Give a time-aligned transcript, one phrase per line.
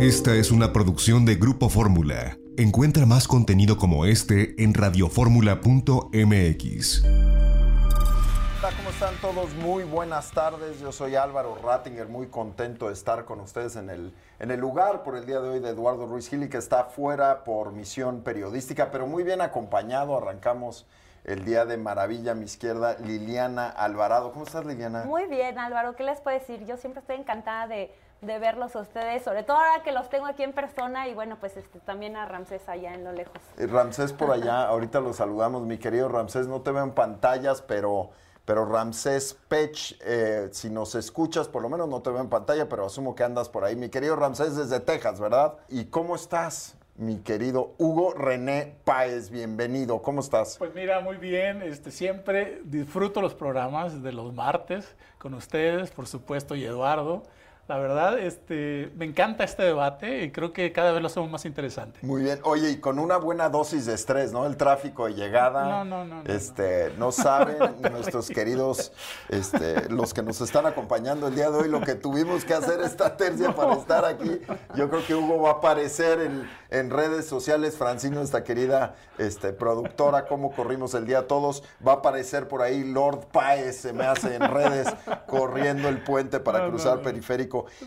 [0.00, 2.38] Esta es una producción de Grupo Fórmula.
[2.56, 7.04] Encuentra más contenido como este en radioformula.mx.
[7.04, 9.54] Hola, ¿cómo están todos?
[9.56, 10.80] Muy buenas tardes.
[10.80, 15.02] Yo soy Álvaro Rattinger, muy contento de estar con ustedes en el, en el lugar
[15.02, 18.90] por el día de hoy de Eduardo Ruiz Gili, que está fuera por misión periodística,
[18.90, 20.16] pero muy bien acompañado.
[20.16, 20.86] Arrancamos
[21.24, 24.32] el día de maravilla a mi izquierda, Liliana Alvarado.
[24.32, 25.04] ¿Cómo estás, Liliana?
[25.04, 25.94] Muy bien, Álvaro.
[25.94, 26.64] ¿Qué les puedo decir?
[26.64, 30.26] Yo siempre estoy encantada de, de verlos a ustedes, sobre todo ahora que los tengo
[30.26, 33.40] aquí en persona y bueno, pues este, también a Ramsés allá en lo lejos.
[33.56, 38.10] Ramsés por allá, ahorita lo saludamos, mi querido Ramsés, no te veo en pantallas, pero,
[38.44, 42.68] pero Ramsés Pech, eh, si nos escuchas, por lo menos no te veo en pantalla,
[42.68, 43.74] pero asumo que andas por ahí.
[43.74, 45.54] Mi querido Ramsés desde Texas, ¿verdad?
[45.68, 46.76] ¿Y cómo estás?
[46.96, 50.02] Mi querido Hugo René Páez, bienvenido.
[50.02, 50.58] ¿Cómo estás?
[50.58, 51.62] Pues mira, muy bien.
[51.62, 57.22] Este, siempre disfruto los programas de los martes con ustedes, por supuesto, y Eduardo.
[57.70, 61.44] La verdad, este, me encanta este debate y creo que cada vez lo hacemos más
[61.44, 62.00] interesante.
[62.02, 62.40] Muy bien.
[62.42, 64.44] Oye, y con una buena dosis de estrés, ¿no?
[64.44, 65.68] El tráfico de llegada.
[65.68, 66.24] No, no, no.
[66.24, 67.58] no este, no, saben
[67.92, 68.90] nuestros queridos,
[69.28, 72.80] este, los que nos están acompañando el día de hoy, lo que tuvimos que hacer
[72.80, 74.40] esta tercia para estar aquí.
[74.74, 77.76] Yo creo que Hugo va a aparecer en, en redes sociales.
[77.76, 82.82] Francino, esta querida este, productora, cómo corrimos el día todos, va a aparecer por ahí
[82.82, 84.88] Lord Paez, se me hace en redes,
[85.28, 87.02] corriendo el puente para No, cruzar no,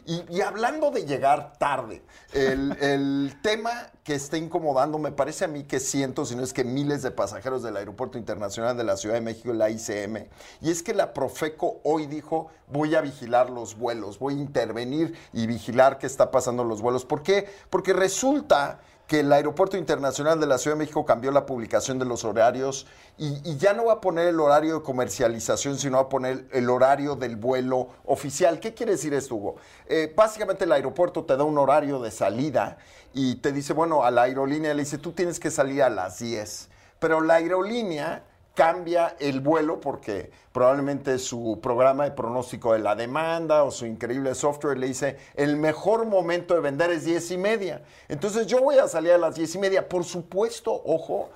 [0.05, 2.01] Y, hablando de llegar tarde,
[2.33, 3.71] el, el tema
[4.03, 7.11] que está incomodando, me parece a mí que cientos, si no es que miles de
[7.11, 10.27] pasajeros del Aeropuerto Internacional de la Ciudad de México, la ICM,
[10.61, 15.17] y es que la Profeco hoy dijo, voy a vigilar los vuelos, voy a intervenir
[15.31, 17.05] y vigilar qué está pasando en los vuelos.
[17.05, 17.47] ¿Por qué?
[17.69, 18.79] Porque resulta
[19.13, 22.87] que el Aeropuerto Internacional de la Ciudad de México cambió la publicación de los horarios
[23.15, 26.67] y, ya no va a poner el horario de comercialización, sino va a poner el
[26.67, 28.59] horario del vuelo oficial.
[28.59, 29.57] ¿Qué quiere decir esto, Hugo?
[29.85, 32.79] Eh, básicamente el aeropuerto te da un horario de salida
[33.13, 36.17] y te dice, bueno, a la aerolínea le dice, tú tienes que salir a las
[36.17, 38.23] 10, pero la aerolínea
[38.53, 44.35] cambia el vuelo porque probablemente su programa de pronóstico de la demanda o su increíble
[44.35, 47.81] software le dice el mejor momento de vender es 10 y media.
[48.07, 49.89] Entonces yo voy a salir a las 10 y media.
[49.89, 51.29] Por supuesto, ojo,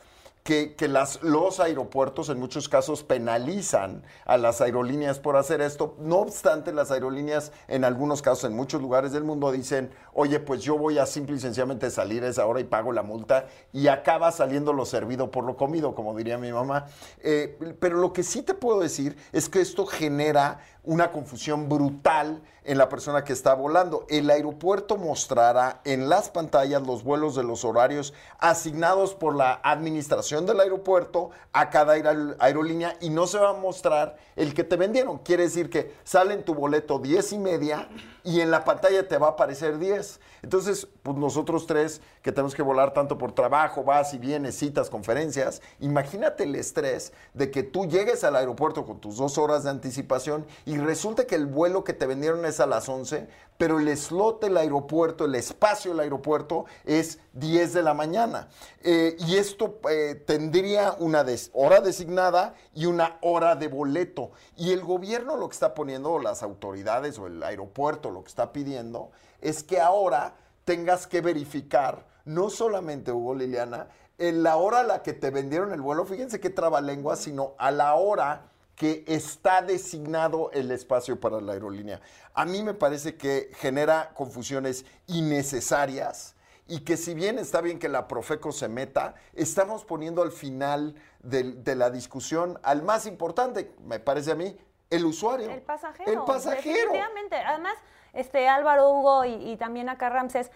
[0.48, 0.88] que,
[1.24, 5.98] los aeropuertos en muchos casos penalizan a las aerolíneas por hacer esto.
[6.00, 10.62] No obstante, las aerolíneas en algunos casos, en muchos lugares del mundo, dicen, oye, pues
[10.62, 13.90] yo voy a simple y sencillamente salir a esa hora y pago la multa y
[13.90, 16.86] acaba saliendo lo servido por lo comido, como diría mi mamá.
[17.20, 22.42] Eh, pero lo que sí te puedo decir es que esto genera una confusión brutal
[22.64, 24.06] en la persona que está volando.
[24.10, 30.46] El aeropuerto mostrará en las pantallas los vuelos de los horarios asignados por la administración
[30.46, 34.76] del aeropuerto a cada aer- aerolínea y no se va a mostrar el que te
[34.78, 35.18] vendieron.
[35.20, 37.88] Quiere decir que sale en tu boleto 10 y media
[38.28, 40.20] y en la pantalla te va a aparecer 10.
[40.44, 44.90] Entonces, pues nosotros tres que tenemos que volar tanto por trabajo, vas y vienes, citas,
[44.90, 49.70] conferencias, imagínate el estrés de que tú llegues al aeropuerto con tus dos horas de
[49.70, 53.96] anticipación y resulta que el vuelo que te vendieron es a las 11, pero el
[53.98, 58.50] slot del aeropuerto, el espacio del aeropuerto es 10 de la mañana.
[58.82, 64.32] Eh, y esto eh, tendría una hora designada y una hora de boleto.
[64.56, 68.30] Y el gobierno lo que está poniendo, o las autoridades o el aeropuerto lo que
[68.30, 70.36] está pidiendo, es que ahora
[70.66, 75.72] tengas que verificar, no solamente Hugo Liliana, en la hora a la que te vendieron
[75.74, 81.42] el vuelo, fíjense qué trabalengua, sino a la hora que está designado el espacio para
[81.42, 82.00] la aerolínea.
[82.36, 86.36] A mí me parece que genera confusiones innecesarias
[86.68, 90.94] y que si bien está bien que la Profeco se meta, estamos poniendo al final
[91.24, 94.56] de, la discusión al más importante, me parece a mí,
[94.92, 95.50] el usuario.
[95.50, 96.12] El pasajero.
[96.12, 96.76] El pasajero.
[96.76, 97.36] Definitivamente.
[97.38, 97.74] Además,
[98.14, 100.52] este Álvaro Hugo y, y también acá Ramses,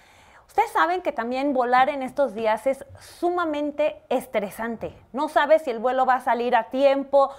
[0.52, 4.94] ustedes saben que también volar en estos días es sumamente estresante.
[5.14, 7.32] No sabes si el vuelo va a salir a tiempo,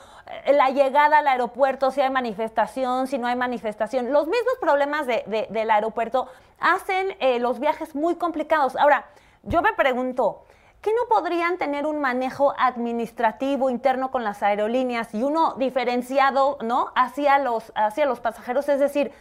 [0.47, 4.12] eh, la llegada al aeropuerto, si hay manifestación, si no hay manifestación.
[4.12, 6.27] Los mismos problemas de- de- del aeropuerto
[6.59, 8.77] hacen eh, los viajes muy complicados.
[8.77, 9.04] Ahora,
[9.42, 10.45] yo me pregunto,
[10.81, 16.92] ¿qué no podrían tener un manejo administrativo interno con las aerolíneas y uno diferenciado, ¿no?
[16.95, 19.13] Hacia los, hacia los pasajeros, es decir,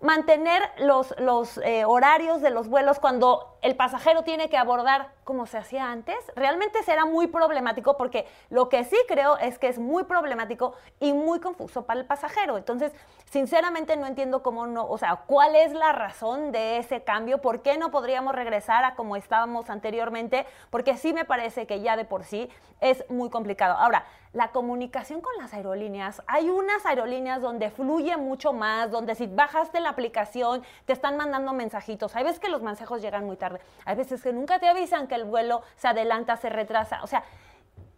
[0.00, 5.46] mantener los, los eh, horarios de los vuelos cuando el pasajero tiene que abordar como
[5.46, 6.16] se hacía antes?
[6.36, 11.12] Realmente será muy problemático porque lo que sí creo es que es muy problemático y
[11.12, 12.56] muy confuso para el pasajero.
[12.56, 12.92] Entonces,
[13.28, 17.60] sinceramente no entiendo cómo no, o sea, cuál es la razón de ese cambio, por
[17.62, 22.04] qué no podríamos regresar a como estábamos anteriormente, porque sí me parece que ya de
[22.04, 22.48] por sí
[22.80, 23.74] es muy complicado.
[23.74, 29.26] Ahora, la comunicación con las aerolíneas, hay unas aerolíneas donde fluye mucho más, donde si
[29.26, 32.14] bajaste la aplicación te están mandando mensajitos.
[32.14, 35.15] Hay veces que los mensajos llegan muy tarde, hay veces que nunca te avisan que
[35.16, 37.02] el vuelo se adelanta, se retrasa.
[37.02, 37.24] O sea,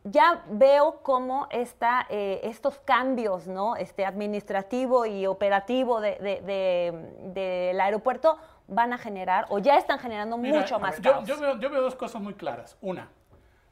[0.05, 3.77] ya veo cómo está, eh, estos cambios ¿no?
[3.77, 11.01] este, administrativo y operativo del aeropuerto van a generar o ya están generando mucho más
[11.01, 12.77] yo, Yo veo, yo veo dos cosas muy claras.
[12.81, 13.09] Una,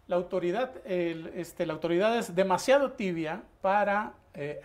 [0.07, 4.61] la autoridad, este, la autoridad es demasiado tibia para eh,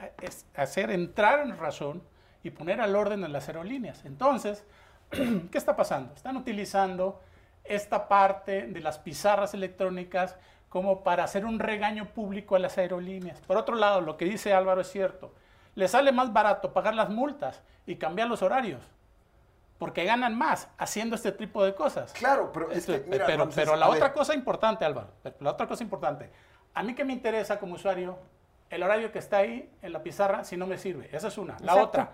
[0.56, 2.04] hacer entrar en razón
[2.44, 4.06] y poner al orden en las aerolíneas.
[4.06, 4.66] Entonces,
[5.10, 6.14] ¿qué está pasando?
[6.16, 7.22] Están utilizando
[7.76, 10.38] esta parte de las pizarras electrónicas
[10.70, 13.40] como para hacer un regaño público a las aerolíneas.
[13.42, 15.34] Por otro lado, lo que dice Álvaro es cierto.
[15.76, 18.82] Le sale más barato pagar las multas y cambiar los horarios
[19.82, 22.14] porque ganan más haciendo este tipo de cosas.
[22.14, 25.08] Claro, pero es que, pero, pero la otra cosa importante, Álvaro,
[25.40, 26.30] la otra cosa importante,
[26.76, 28.20] a mí que me interesa como usuario
[28.70, 31.10] el horario que está ahí en la pizarra si no me sirve.
[31.12, 31.58] Esa es una.
[31.62, 32.12] La otra,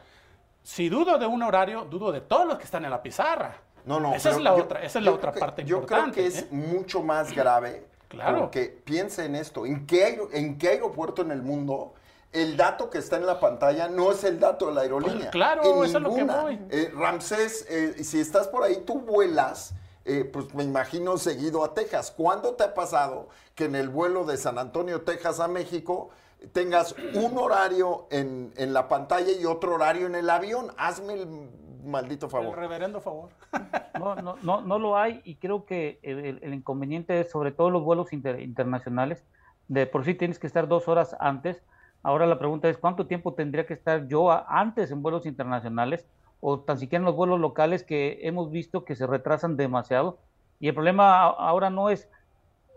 [0.64, 3.56] si dudo de un horario, dudo de todos los que están en la pizarra.
[3.88, 4.14] No, no.
[4.14, 6.06] Esa es la otra, esa es la otra parte yo importante.
[6.06, 6.48] Yo creo que es ¿eh?
[6.52, 7.86] mucho más grave.
[8.10, 8.40] Claro.
[8.40, 11.94] Porque piense en esto, ¿en qué, ¿en qué aeropuerto en el mundo
[12.34, 15.18] el dato que está en la pantalla no es el dato de la aerolínea.
[15.18, 16.60] Pues claro, eso es lo que voy.
[16.70, 19.74] Eh, Ramsés, eh, si estás por ahí, tú vuelas,
[20.06, 22.12] eh, pues me imagino seguido a Texas.
[22.16, 26.10] ¿Cuándo te ha pasado que en el vuelo de San Antonio, Texas a México,
[26.52, 30.72] tengas un horario en, la pantalla y otro horario en el avión?
[30.78, 31.50] Hazme el
[31.84, 32.56] maldito favor.
[32.58, 33.30] El reverendo favor.
[33.98, 37.84] No, no, no, no lo hay y creo que el, inconveniente es sobre todo los
[37.84, 39.24] vuelos internacionales.
[39.68, 41.64] De por sí tienes que estar dos horas antes
[42.04, 46.06] Ahora la pregunta es, ¿cuánto tiempo tendría que estar yo antes en vuelos internacionales
[46.40, 50.18] o tan siquiera en los vuelos locales que hemos visto que se retrasan demasiado?
[50.60, 52.10] Y el problema ahora no es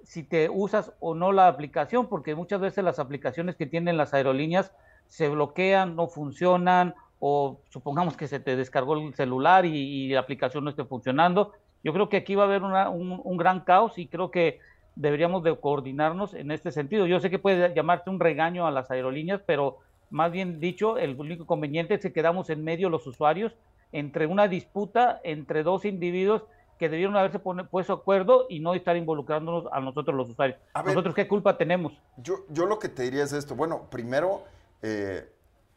[0.03, 4.15] si te usas o no la aplicación, porque muchas veces las aplicaciones que tienen las
[4.15, 4.73] aerolíneas
[5.07, 10.65] se bloquean, no funcionan, o supongamos que se te descargó el celular y, la aplicación
[10.65, 11.53] no esté funcionando.
[11.85, 14.59] Yo creo que aquí va a haber un gran caos y creo que
[14.97, 17.07] deberíamos de coordinarnos en este sentido.
[17.07, 19.79] Yo sé que puede llamarse un regaño a las aerolíneas, pero
[20.11, 23.55] más bien dicho, el único conveniente es que quedamos en medio los usuarios
[23.93, 26.43] entre una disputa entre dos individuos
[26.79, 30.59] que debieron haberse puesto acuerdo y no estar involucrándonos a nosotros los usuarios.
[30.75, 31.93] ¿Nosotros qué culpa tenemos?
[32.17, 33.55] Yo, yo lo que te diría es esto.
[33.55, 34.45] Bueno, primero,
[34.81, 35.29] eh,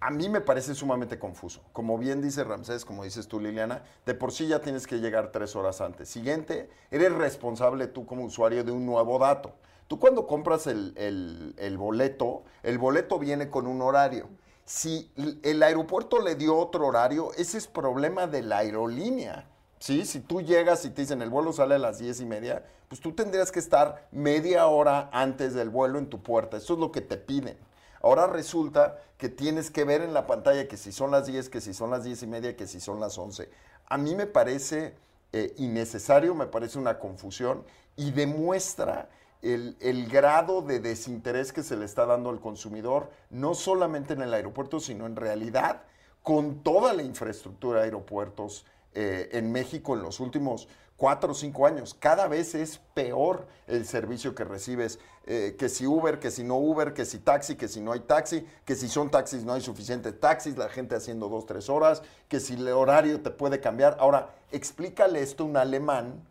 [0.03, 1.61] a mí me parece sumamente confuso.
[1.71, 5.31] Como bien dice Ramsés, como dices tú, Liliana, de por sí ya tienes que llegar
[5.31, 6.09] tres horas antes.
[6.09, 9.53] Siguiente, eres responsable tú como usuario de un nuevo dato.
[9.87, 14.27] Tú cuando compras el, boleto, el boleto viene con un horario.
[14.65, 15.09] Si
[15.41, 19.47] el aeropuerto le dio otro horario, ese es problema de la aerolínea.
[19.79, 20.05] ¿sí?
[20.05, 22.99] Si tú llegas y te dicen el vuelo sale a las diez y media, pues
[22.99, 26.57] tú tendrías que estar media hora antes del vuelo en tu puerta.
[26.57, 27.57] Eso es lo que te piden.
[28.03, 31.61] Ahora resulta que tienes que ver en la pantalla que si son las 10, que
[31.61, 33.49] si son las 10 y media, que si son las 11.
[33.87, 34.93] A mí me parece
[35.31, 37.63] eh, innecesario, me parece una confusión
[37.95, 39.09] y demuestra
[39.41, 44.33] el, grado de desinterés que se le está dando al consumidor, no solamente en el
[44.33, 45.83] aeropuerto, sino en realidad
[46.23, 50.67] con toda la infraestructura de aeropuertos eh, en México en los últimos
[51.03, 51.93] cuatro o cinco años.
[51.99, 56.55] Cada vez es peor el servicio que recibes, eh, que si Uber, que si no
[56.55, 59.59] Uber, que si taxi, que si no hay taxi, que si son taxis no hay
[59.59, 63.97] suficientes taxis, la gente haciendo dos, tres horas, que si el horario te puede cambiar.
[63.99, 66.25] Ahora, explícale esto a un alemán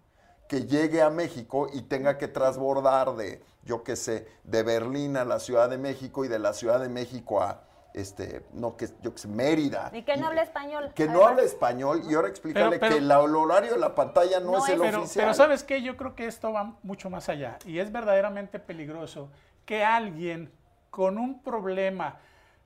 [0.48, 5.26] que llegue a México y tenga que transbordar de, yo qué sé, de Berlín a
[5.26, 7.62] la Ciudad de México y de la Ciudad de México a
[7.94, 9.90] este, no, que yo que sé, Mérida.
[9.92, 10.92] Y que no habla español.
[10.94, 14.68] Que no habla español y ahora explícale que el horario de la pantalla no, es
[14.68, 15.26] el oficial.
[15.26, 15.82] Pero ¿sabes qué?
[15.82, 19.30] Yo creo que esto va mucho más allá y es verdaderamente peligroso
[19.64, 20.52] que alguien
[20.90, 22.18] con un problema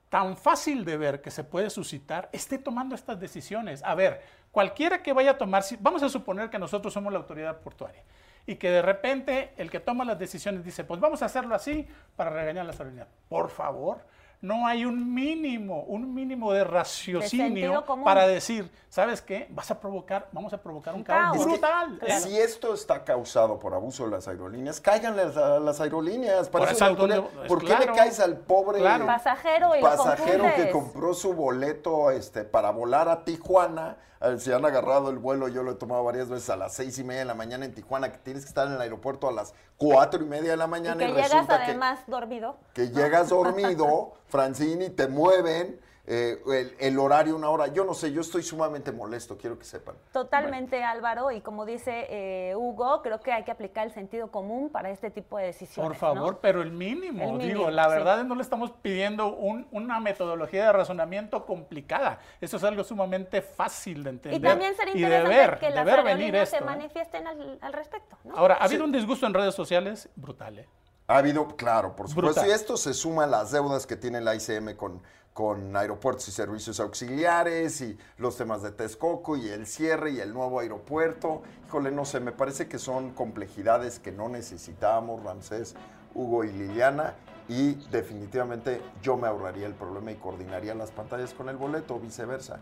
[0.09, 3.83] tan fácil de ver que se puede suscitar esté tomando estas decisiones.
[3.83, 7.59] A ver, cualquiera que vaya a tomar, vamos a suponer que nosotros somos la autoridad
[7.59, 8.03] portuaria
[8.45, 11.85] y que de repente el que toma las decisiones dice, pues vamos a hacerlo así
[12.15, 13.09] para regañar a las aerolíneas.
[13.27, 13.99] Por favor,
[14.41, 19.47] no hay un mínimo, un mínimo de raciocinio para decir, ¿sabes qué?
[19.49, 21.45] Vas a provocar, vamos a provocar un Un caos caos.
[21.45, 21.97] brutal.
[21.99, 22.21] Claro.
[22.21, 26.49] Si esto está causado por abuso de las aerolíneas, cáiganle a las aerolíneas.
[26.49, 27.23] Para Por eso autoridad.
[27.41, 27.85] es ¿Por qué claro.
[27.85, 29.05] le caes al pobre Claro.
[29.07, 33.97] Pasajero y pasajero que compró su boleto este, para volar a Tijuana?
[34.39, 37.03] Si han agarrado el vuelo, yo lo he tomado varias veces a las seis y
[37.03, 39.53] media de la mañana en Tijuana, que tienes que estar en el aeropuerto a las
[39.77, 42.57] cuatro y media de la Y mañana que y, llegas resulta que además dormido.
[42.73, 47.67] que llegas dormido, Francini, te mueven, eh, el, el horario una hora.
[47.67, 49.95] Yo no sé, yo estoy sumamente molesto, quiero que sepan.
[50.13, 54.69] Totalmente, Álvaro, y como dice eh, Hugo, creo que hay que aplicar el sentido común
[54.69, 55.89] para este tipo de decisiones.
[55.89, 56.39] Por favor, ¿no?
[56.39, 57.89] pero el mínimo, El mínimo, digo, la sí.
[57.89, 62.19] verdad es no le estamos pidiendo un- una metodología de razonamiento complicada.
[62.39, 64.39] Eso es algo sumamente fácil de entender.
[64.39, 66.65] Y también sería y interesante de ver, que de las ver venir aerolíneas se esto.
[66.65, 66.71] ¿eh?
[66.71, 68.17] manifiesten al, al respecto.
[68.23, 68.35] ¿no?
[68.37, 70.69] Ahora, ha habido un disgusto en redes sociales brutal, ¿eh?
[71.09, 72.33] Ha habido, claro, por supuesto.
[72.41, 72.47] Brutal.
[72.49, 75.01] Y esto se suma a las deudas que tiene la ICM con,
[75.37, 80.33] con aeropuertos y servicios auxiliares y los temas de Texcoco y el cierre y el
[80.33, 81.43] nuevo aeropuerto.
[81.67, 85.75] Híjole, no sé, me parece que son complejidades que no necesitábamos, Ramsés,
[86.15, 87.13] Hugo y Liliana.
[87.47, 91.99] Y definitivamente yo me ahorraría el problema y coordinaría las pantallas con el boleto o
[91.99, 92.57] viceversa.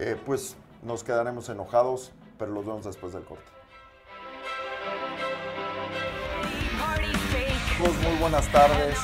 [0.00, 3.46] Eh, pues nos quedaremos enojados, pero los vemos después del corte.
[6.82, 8.98] Amigos, muy buenas tardes.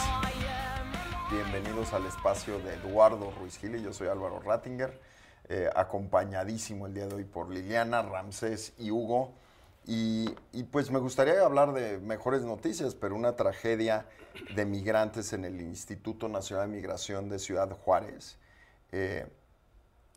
[1.35, 5.01] Bienvenidos al espacio de Eduardo Ruiz Gil y yo soy Álvaro Rattinger,
[5.49, 9.33] eh, acompañadísimo el día de hoy por Liliana, Ramsés y Hugo.
[9.85, 10.29] Y,
[10.71, 14.07] pues me gustaría hablar de mejores noticias, pero una tragedia
[14.55, 18.39] de migrantes en el Instituto Nacional de Migración de Ciudad Juárez.
[18.93, 19.27] Eh,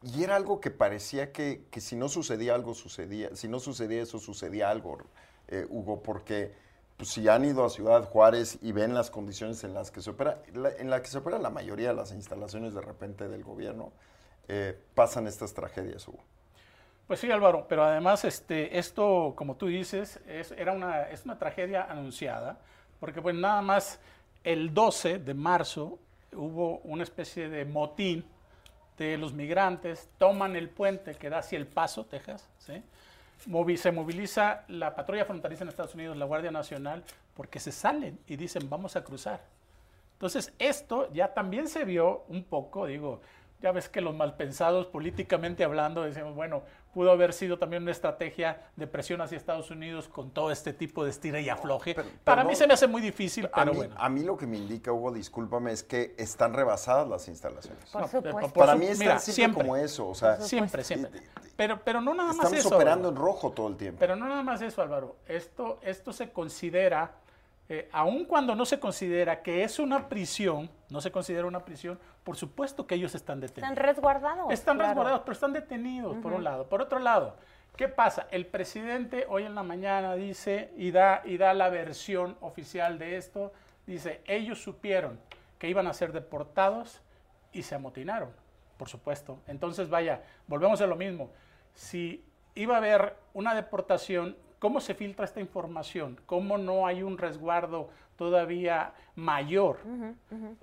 [0.04, 3.36] y era algo que parecía que, que, si no sucedía algo, sucedía.
[3.36, 5.00] Si no sucedía eso, sucedía algo,
[5.48, 6.54] eh, Hugo, porque
[6.98, 10.10] pues, si han ido a Ciudad Juárez y ven las condiciones en las que se
[10.10, 13.92] opera, en la que se opera la mayoría de las instalaciones de repente del gobierno,
[14.48, 16.20] eh, pasan estas tragedias, Hugo.
[17.06, 21.38] Pues sí, Álvaro, pero además este, esto, como tú dices, es, era una, es una
[21.38, 22.60] tragedia anunciada,
[23.00, 24.00] porque pues nada más
[24.44, 26.00] el 12 de marzo
[26.34, 28.26] hubo una especie de motín
[28.98, 32.84] de los migrantes, toman el puente que da hacia El Paso, Texas, ¿sí?
[33.38, 37.04] Se moviliza la patrulla fronteriza en Estados Unidos, la Guardia Nacional,
[37.34, 39.42] porque se salen y dicen vamos a cruzar.
[40.14, 43.22] Entonces esto ya también se vio un poco, digo,
[43.62, 46.64] ya ves que los malpensados políticamente hablando decimos, bueno,
[46.98, 51.04] pudo haber sido también una estrategia de presión hacia Estados Unidos con todo este tipo
[51.04, 51.94] de estira y afloje.
[51.94, 53.94] Pero- Para mí se me hace muy difícil, A pero mí, bueno.
[54.00, 57.88] a mí lo que me indica, Hugo, discúlpame, es que están rebasadas las instalaciones.
[57.92, 58.40] Por No, supuesto.
[58.40, 59.62] por Para mí es mira, tan simple siempre.
[59.62, 61.22] como eso, o sea, Siempre, siempre.
[61.56, 62.76] Pero, pero no nada más estamos eso.
[62.76, 64.00] operando en rojo todo el tiempo.
[64.00, 65.18] Pero no nada más eso, Álvaro.
[65.28, 67.12] Esto, esto se considera,
[67.70, 72.00] eh, aun cuando no se considera que es una prisión, no se considera una prisión,
[72.24, 73.70] por supuesto que ellos están detenidos.
[73.72, 74.54] Están resguardados.
[74.54, 74.92] Están claro.
[74.92, 76.68] resguardados, pero están detenidos, por un lado.
[76.70, 77.36] Por otro lado,
[77.76, 78.28] ¿qué pasa?
[78.32, 83.18] El presidente hoy en la mañana dice y da, y da la versión oficial de
[83.18, 83.52] esto,
[83.86, 85.20] dice, ellos supieron
[85.60, 87.02] que iban a ser deportados
[87.52, 88.30] y se amotinaron,
[88.78, 89.40] por supuesto.
[89.46, 91.32] Entonces, vaya, volvemos a lo mismo.
[91.74, 92.24] Si
[92.56, 96.20] iba a haber una deportación, ¿cómo se filtra esta información?
[96.26, 99.78] ¿Cómo no hay un resguardo todavía mayor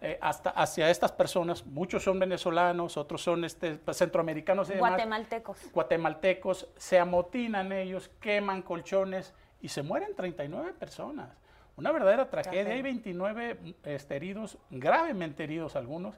[0.01, 1.65] eh, hasta hacia estas personas?
[1.67, 5.73] Muchos son venezolanos, otros son este, pues, centroamericanos y demás Guatemaltecos.
[5.73, 11.29] guatemaltecos, se amotinan ellos, queman colchones y se mueren 39 personas.
[11.77, 12.63] Una verdadera tragedia.
[12.63, 12.75] Tragedia.
[12.75, 16.15] Hay 29 este, heridos, gravemente heridos algunos.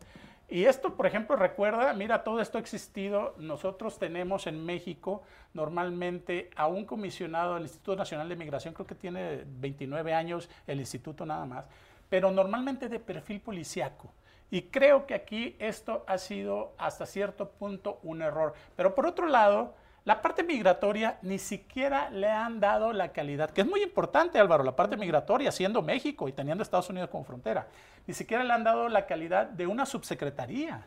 [0.49, 3.35] Y esto, por ejemplo, recuerda, mira, todo esto ha existido.
[3.39, 5.23] Nosotros tenemos en México
[5.55, 10.79] normalmente a un comisionado del Instituto Nacional de Migración, creo que tiene 29 años el
[10.79, 11.65] instituto nada más,
[12.09, 14.13] pero normalmente de perfil policiaco.
[14.49, 18.55] Y creo que aquí esto ha sido hasta cierto punto un error.
[18.77, 19.75] Pero por otro lado,
[20.07, 24.63] la parte migratoria ni siquiera le han dado la calidad, que es muy importante, Álvaro,
[24.63, 27.67] la parte migratoria, siendo México y teniendo Estados Unidos como frontera,
[28.07, 30.87] ni siquiera le han dado la calidad de una subsecretaría.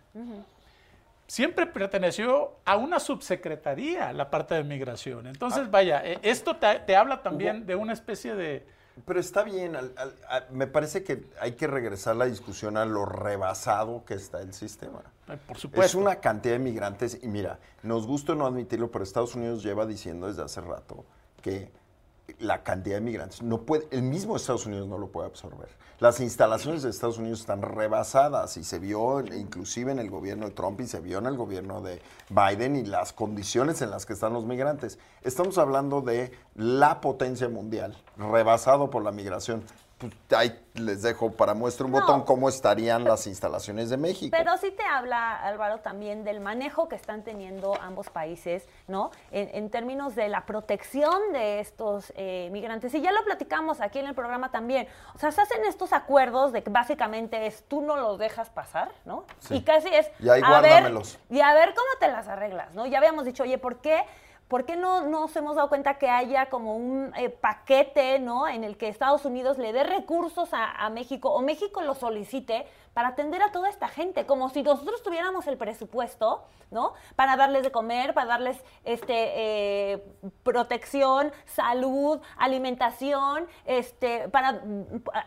[1.28, 5.28] Siempre perteneció a una subsecretaría la parte de migración.
[5.28, 8.66] Entonces, vaya, eh, esto te, te habla también de una especie de...
[9.06, 12.86] Pero está bien, al- al- a- me parece que hay que regresar la discusión a
[12.86, 15.02] lo rebasado que está el sistema.
[15.28, 15.86] eh, Por supuesto.
[15.86, 19.86] Es una cantidad de migrantes y mira, nos gusta no admitirlo, pero Estados Unidos lleva
[19.86, 21.06] diciendo desde hace rato
[21.42, 21.72] que
[22.40, 25.70] la cantidad de migrantes no puede, el mismo Estados Unidos no lo puede absorber.
[26.00, 30.52] Las instalaciones de Estados Unidos están rebasadas y se vio inclusive en el gobierno de
[30.52, 34.14] Trump y se vio en el gobierno de Biden y las condiciones en las que
[34.14, 34.98] están los migrantes.
[35.24, 39.64] Estamos hablando de la potencia mundial, rebasado por la migración.
[40.00, 42.00] Pues ahí les dejo para muestra un No.
[42.00, 44.36] botón cómo estarían las instalaciones de México.
[44.38, 49.12] Pero sí te habla, Álvaro, también del manejo que están teniendo ambos países, ¿no?
[49.32, 52.94] En, en términos de la protección de estos eh, migrantes.
[52.94, 54.88] Y ya lo platicamos aquí en el programa también.
[55.16, 58.92] O sea, se hacen estos acuerdos de que básicamente es tú no los dejas pasar,
[59.04, 59.26] ¿no?
[59.40, 59.56] Sí.
[59.58, 60.10] Y casi es.
[60.20, 61.20] Y ahí a ver, guárdamelos.
[61.30, 62.86] y a ver cómo te las arreglas, ¿no?
[62.86, 64.02] Ya habíamos dicho, oye, ¿por qué?
[64.50, 68.48] ¿Por qué no nos hemos dado cuenta que haya como un eh, paquete, ¿no?
[68.48, 72.66] En el que Estados Unidos le dé recursos a, a México o México lo solicite
[73.00, 76.96] para atender a toda esta gente, como si nosotros tuviéramos el presupuesto, ¿no?
[77.16, 79.14] Para darles de comer, para darles este
[79.94, 80.04] eh,
[80.44, 84.60] protección, salud, alimentación, este, para,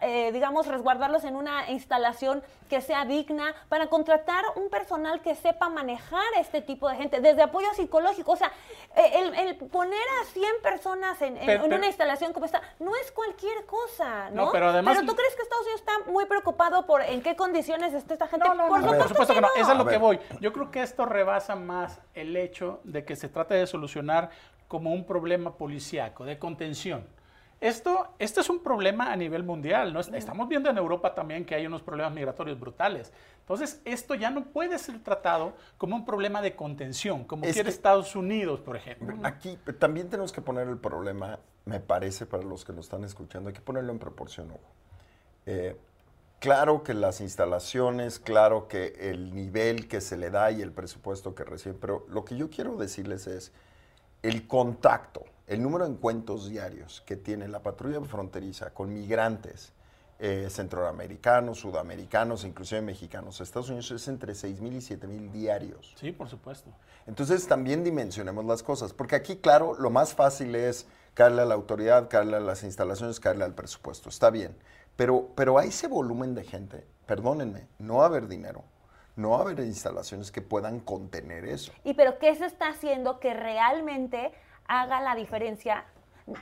[0.03, 5.71] eh, digamos, resguardarlos en una instalación que sea digna, para contratar un personal que sepa
[5.71, 8.53] manejar este tipo de gente, desde apoyo psicológico, o sea,
[8.97, 12.45] eh, el, el poner a 100 personas en, en- Pero- en pero- una instalación como
[12.45, 14.45] esta no es cualquier cosa, ¿no?
[14.47, 17.62] No, pero además- tú crees que Estados Unidos está muy preocupado por en qué condiciones
[17.69, 18.47] está esta gente?
[18.49, 19.49] No, no, por no, supuesto, por supuesto que no.
[19.55, 20.01] Eso es A lo que ver.
[20.01, 20.21] voy.
[20.41, 24.31] Yo creo que esto rebasa más el hecho de que se trate de solucionar
[24.69, 27.07] como un problema policíaco, de contención.
[27.61, 29.93] Esto, este es un problema a nivel mundial.
[29.93, 30.01] ¿no?
[30.01, 33.13] Estamos viendo en Europa también que hay unos problemas migratorios brutales.
[33.39, 37.69] Entonces, esto ya no puede ser tratado como un problema de contención, como Es quiere
[37.69, 39.15] que- Estados Unidos, por ejemplo.
[39.23, 43.49] Aquí también tenemos que poner el problema, me parece, para los que nos están escuchando,
[43.49, 44.61] hay que ponerlo en proporción, Hugo.
[45.47, 45.77] Eh,
[46.43, 51.37] claro que las instalaciones, claro que el nivel que se le da y el presupuesto
[51.37, 53.53] que reciben, pero lo que yo quiero decirles es
[54.23, 59.73] el contacto, el número de encuentros diarios que tiene la patrulla fronteriza con migrantes
[60.19, 65.95] eh, centroamericanos, sudamericanos, inclusive mexicanos, Estados Unidos es entre 6 mil y 7 mil diarios.
[65.97, 66.71] Sí, por supuesto.
[67.07, 71.55] Entonces también dimensionemos las cosas, porque aquí, claro, lo más fácil es caerle a la
[71.55, 74.09] autoridad, caerle a las instalaciones, caerle al presupuesto.
[74.09, 74.57] Está bien,
[74.97, 78.65] pero, pero a ese volumen de gente, perdónenme, no va a haber dinero,
[79.17, 81.73] no va a haber instalaciones que puedan contener eso.
[81.85, 84.33] ¿Y pero qué se está haciendo que realmente
[84.67, 85.85] haga la diferencia?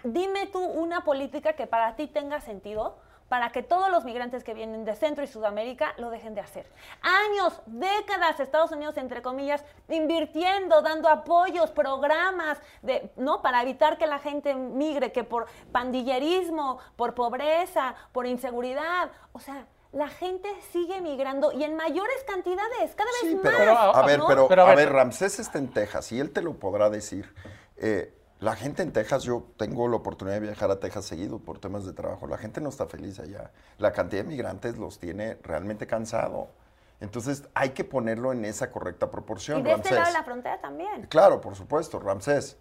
[0.05, 2.99] Dime tú una política que para ti tenga sentido
[3.31, 6.67] para que todos los migrantes que vienen de Centro y Sudamérica lo dejen de hacer.
[7.01, 13.41] Años, décadas, Estados Unidos, entre comillas, invirtiendo, dando apoyos, programas, de, ¿no?
[13.41, 19.13] Para evitar que la gente migre, que por pandillerismo, por pobreza, por inseguridad.
[19.33, 23.43] O sea, la gente sigue migrando y en mayores cantidades, cada vez Sí, más.
[23.45, 24.87] pero, a- a ver, pero, Pero a a ver.
[24.87, 27.33] ver, Ramsés está en Texas y él te lo podrá decir.
[27.77, 31.59] Eh, la gente en Texas, yo tengo la oportunidad de viajar a Texas seguido por
[31.59, 32.27] temas de trabajo.
[32.27, 33.51] La gente no está feliz allá.
[33.79, 36.49] La cantidad de migrantes los tiene realmente cansado.
[37.01, 40.61] Entonces hay que ponerlo en esa correcta proporción, Y de este lado de la frontera
[40.61, 41.07] también.
[41.09, 42.59] Claro, por supuesto, Ramsés.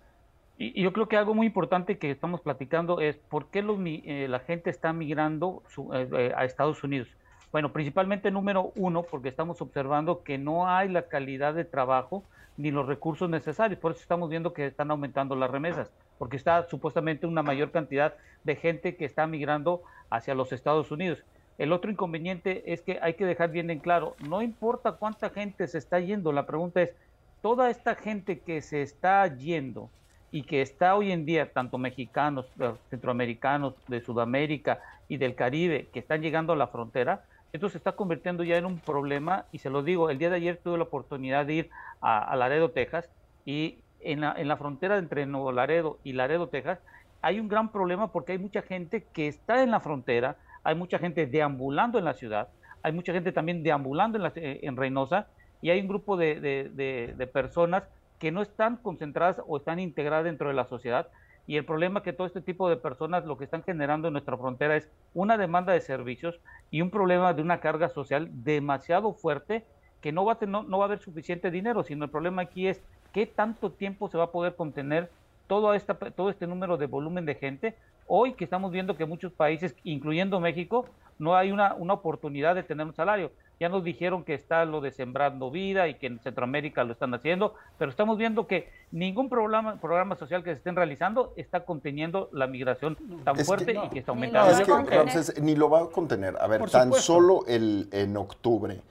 [0.58, 3.78] Y, y yo creo que algo muy importante que estamos platicando es por qué los,
[3.78, 7.08] mi- eh, la gente está migrando su- eh, eh, a Estados Unidos.
[7.52, 12.24] Bueno, principalmente número uno, porque estamos observando que no hay la calidad de trabajo
[12.58, 13.80] ni los recursos necesarios.
[13.80, 18.14] Por eso estamos viendo que están aumentando las remesas, porque está supuestamente una mayor cantidad
[18.44, 19.82] de gente que está migrando
[20.12, 21.24] hacia los Estados Unidos.
[21.58, 25.68] El otro inconveniente es que hay que dejar bien en claro, no importa cuánta gente
[25.68, 26.94] se está yendo, la pregunta es,
[27.42, 29.90] toda esta gente que se está yendo
[30.32, 35.88] y que está hoy en día, tanto mexicanos, eh, centroamericanos, de Sudamérica y del Caribe,
[35.92, 39.60] que están llegando a la frontera, esto se está convirtiendo ya en un problema y
[39.60, 41.70] se lo digo, el día de ayer tuve la oportunidad de ir
[42.02, 43.10] a, Laredo, Texas,
[43.46, 46.80] y en la, frontera entre Nuevo Laredo y Laredo, Texas,
[47.22, 51.00] hay un gran problema porque hay mucha gente que está en la frontera, hay mucha
[51.00, 52.50] gente deambulando en la ciudad,
[52.84, 55.28] hay mucha gente también deambulando en, la- eh, en Reynosa,
[55.62, 57.84] y hay un grupo de- de personas
[58.20, 61.08] que no están concentradas o están integradas dentro de la sociedad.
[61.50, 64.38] Y el problema que todo este tipo de personas lo que están generando en nuestra
[64.38, 69.66] frontera es una demanda de servicios y un problema de una carga social demasiado fuerte
[70.00, 72.68] que no va a, tener- no va a haber suficiente dinero, sino el problema aquí
[72.68, 75.10] es qué tanto tiempo se va a poder contener
[75.48, 77.80] todo, esta, todo este número de volumen de gente.
[78.06, 80.86] Hoy que estamos viendo que muchos países, incluyendo México,
[81.18, 83.32] no hay una, una oportunidad de tener un salario.
[83.60, 87.14] Ya nos dijeron que está lo de Sembrando Vida y que en Centroamérica lo están
[87.14, 92.30] haciendo, pero estamos viendo que ningún programa, programa social que se estén realizando está conteniendo
[92.32, 92.96] la migración
[93.26, 93.86] tan Es que fuerte no.
[93.86, 94.52] y que está Ni aumentando.
[94.52, 95.00] lo es va a que, contener.
[95.00, 96.38] Ramsés, ni lo va a contener.
[96.40, 97.14] A ver, Por tan supuesto.
[97.14, 98.82] solo el, en octubre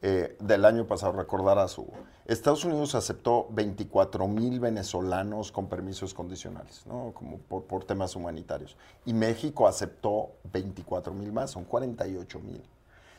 [0.00, 1.92] eh, del año pasado, recordarás, Hugo,
[2.26, 7.12] Estados Unidos aceptó 24 mil venezolanos con permisos condicionales, ¿no?
[7.14, 8.76] Como por, por temas humanitarios.
[9.04, 12.62] Y México aceptó 24 mil más, son 48 mil.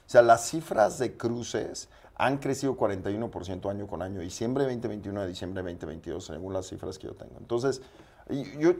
[0.07, 5.25] O sea, las cifras de cruces han crecido 41% año con año, diciembre 2021 a
[5.27, 7.35] diciembre 2022, según las cifras que yo tengo.
[7.39, 7.81] Entonces,
[8.27, 8.73] Y, yo,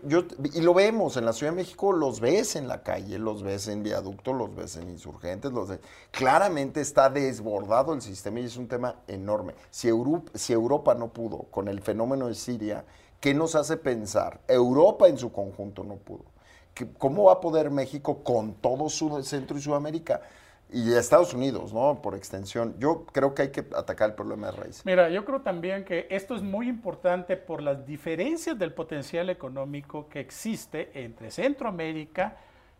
[0.55, 3.67] y lo vemos, en la Ciudad de México los ves en la calle, los ves
[3.67, 8.57] en viaducto, los ves en insurgentes, los ves- claramente está desbordado el sistema y es
[8.57, 9.53] un tema enorme.
[9.69, 12.85] Si Europa, si Europa no pudo con el fenómeno de Siria,
[13.19, 14.39] ¿qué nos hace pensar?
[14.47, 16.25] Europa en su conjunto no pudo.
[16.73, 20.21] ¿Qué- ¿Cómo va a poder México con todo su Centro y Sudamérica?
[20.71, 22.01] Y Estados Unidos, ¿no?
[22.01, 22.75] Por extensión.
[22.79, 24.81] Yo creo que hay que atacar el problema de raíz.
[24.85, 30.09] Mira, yo creo también que esto es muy importante por las diferencias del potencial económico
[30.09, 32.35] que existe entre Centroamérica,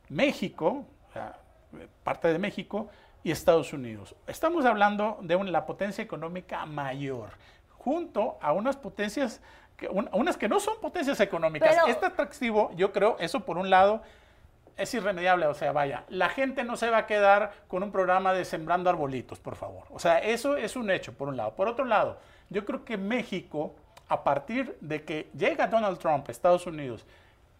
[0.10, 1.40] México, o sea,
[2.04, 2.90] parte de México,
[3.24, 4.16] y Estados Unidos.
[4.28, 7.30] Estamos hablando de un- la potencia económica mayor,
[7.78, 9.42] junto a unas potencias,
[9.78, 11.70] que, un- unas que no son potencias económicas.
[11.76, 14.02] Pero- este atractivo, yo creo, eso por un lado,
[14.78, 18.34] es irremediable, o sea, vaya, la gente no se va a quedar con un programa
[18.34, 19.84] de sembrando arbolitos, por favor.
[19.92, 21.56] O sea, eso es un hecho, por un lado.
[21.56, 22.18] Por otro lado,
[22.50, 23.74] yo creo que México,
[24.10, 27.06] a partir de que llega Donald Trump a Estados Unidos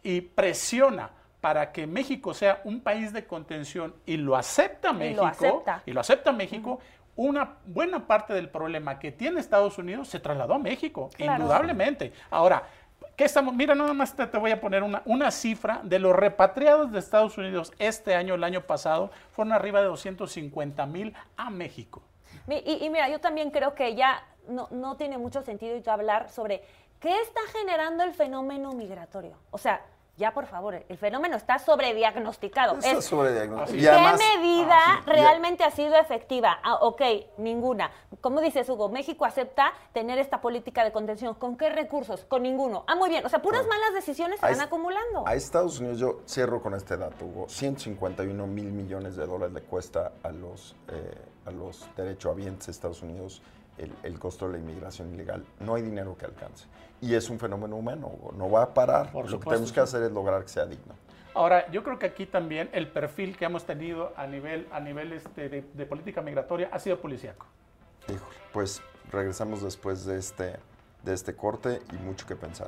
[0.04, 1.10] y presiona
[1.42, 5.84] para que México sea un país de contención y lo acepta Y México, lo acepta.
[5.86, 6.80] y lo acepta México,
[7.16, 11.44] una buena parte del problema que tiene Estados Unidos se trasladó a México, Claro.
[11.44, 12.12] indudablemente.
[12.30, 12.64] Ahora,
[13.16, 13.54] ¿qué estamos?
[13.54, 17.00] Mira, nada más te, te voy a poner una, una cifra de los repatriados de
[17.00, 22.02] Estados Unidos este año, el año pasado, fueron arriba de 250 mil a México.
[22.48, 26.64] Y, y mira, yo también creo que ya no, no tiene mucho sentido hablar sobre
[27.00, 29.38] qué está generando el fenómeno migratorio.
[29.52, 29.82] O sea,
[30.18, 32.76] ya por favor, el fenómeno está sobrediagnosticado.
[32.78, 33.82] Está Es- sobrediagnosticado.
[33.82, 35.12] ¿Qué además- medida Ah, sí.
[35.12, 36.58] realmente ha sido efectiva?
[36.64, 37.02] Ah, ok,
[37.38, 37.92] ninguna.
[38.22, 38.90] ¿Cómo dices, Hugo?
[38.90, 41.34] México acepta tener esta política de contención.
[41.36, 42.24] ¿Con qué recursos?
[42.26, 42.84] Con ninguno.
[42.88, 43.26] Ah, muy bien.
[43.26, 45.28] O sea, puras malas decisiones se van acumulando.
[45.28, 47.50] A Estados Unidos, yo cierro con este dato, Hugo.
[47.50, 53.02] 151 mil millones de dólares le cuesta a los, eh, a los derechohabientes de Estados
[53.02, 53.42] Unidos
[53.78, 55.46] el, el costo de la inmigración ilegal.
[55.60, 56.66] No hay dinero que alcance.
[57.02, 58.12] Y es un fenómeno humano.
[58.36, 59.12] No va a parar.
[59.12, 60.94] Por Lo que supuesto, tenemos que hacer es lograr que sea digno.
[61.34, 65.12] Ahora, yo creo que aquí también el perfil que hemos tenido a nivel, a nivel
[65.12, 67.46] este, de, de política migratoria ha sido policíaco.
[68.08, 68.82] Híjole, pues
[69.12, 70.56] regresamos después de este,
[71.04, 72.68] de este corte y mucho que pensar.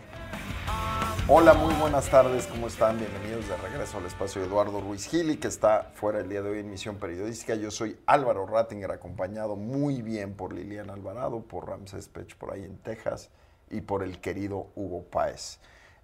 [1.30, 2.98] Hola, muy buenas tardes, ¿cómo están?
[2.98, 6.50] Bienvenidos de regreso al espacio de Eduardo Ruiz Gili, que está fuera el día de
[6.50, 7.56] hoy en Misión Periodística.
[7.56, 12.64] Yo soy Álvaro Rattinger, acompañado muy bien por Liliana Alvarado, por Ramsés Pech por ahí
[12.64, 13.30] en Texas
[13.70, 15.60] y por el querido Hugo Páez.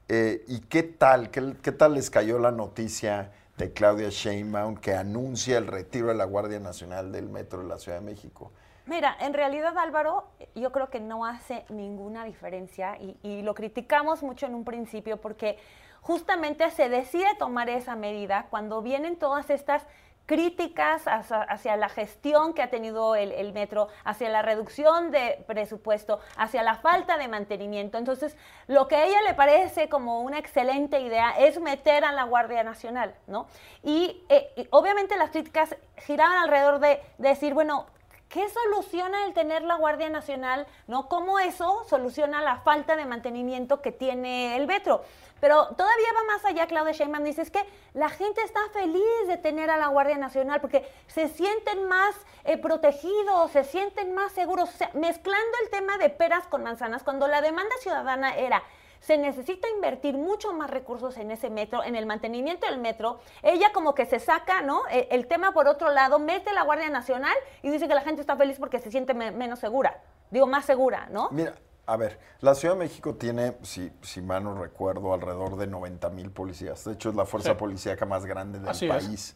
[0.10, 1.32] Eh, ¿Y qué tal?
[1.32, 6.16] ¿Qué, qué tal les cayó la noticia de Claudia Sheinbaum que anuncia el retiro de
[6.16, 8.52] la Guardia Nacional del Metro de la Ciudad de México?
[8.86, 14.24] Mira, en realidad Álvaro, yo creo que no hace ninguna diferencia y, y lo criticamos
[14.24, 15.58] mucho en un principio porque
[16.02, 19.88] justamente se decide tomar esa medida cuando vienen todas estas
[20.26, 26.64] críticas hacia, la gestión que ha tenido el, metro, hacia la reducción de presupuesto, hacia
[26.64, 27.98] la falta de mantenimiento.
[27.98, 32.24] Entonces, lo que a ella le parece como una excelente idea es meter a la
[32.24, 33.48] Guardia Nacional, ¿no?
[33.84, 37.88] Y, eh, obviamente las críticas giraban alrededor de, de decir, bueno,
[38.34, 40.66] ¿Qué soluciona el tener la Guardia Nacional?
[40.88, 41.08] ¿No?
[41.08, 45.04] ¿Cómo eso soluciona la falta de mantenimiento que tiene el metro?
[45.44, 47.60] Pero todavía va más allá, Claudia Sheinbaum dice, es que
[47.94, 52.58] la gente está feliz de tener a la Guardia Nacional porque se sienten más eh,
[52.58, 57.28] protegidos, se sienten más seguros, o sea, mezclando el tema de peras con manzanas, cuando
[57.28, 58.64] la demanda ciudadana era
[59.02, 63.20] se necesita invertir mucho más recursos en ese metro, en el mantenimiento del metro.
[63.42, 64.88] Ella como que se saca, ¿no?
[64.88, 68.22] El, el tema por otro lado, mete la Guardia Nacional y dice que la gente
[68.22, 70.00] está feliz porque se siente me- menos segura.
[70.32, 71.28] Digo, más segura, ¿no?
[71.32, 71.54] Mira,
[71.86, 76.10] a ver, la Ciudad de México tiene, si, si mal no recuerdo, alrededor de 90
[76.12, 76.86] mil policías.
[76.86, 77.56] De hecho, es la fuerza Sí.
[77.56, 78.92] policíaca más grande del Así es.
[78.92, 79.36] país.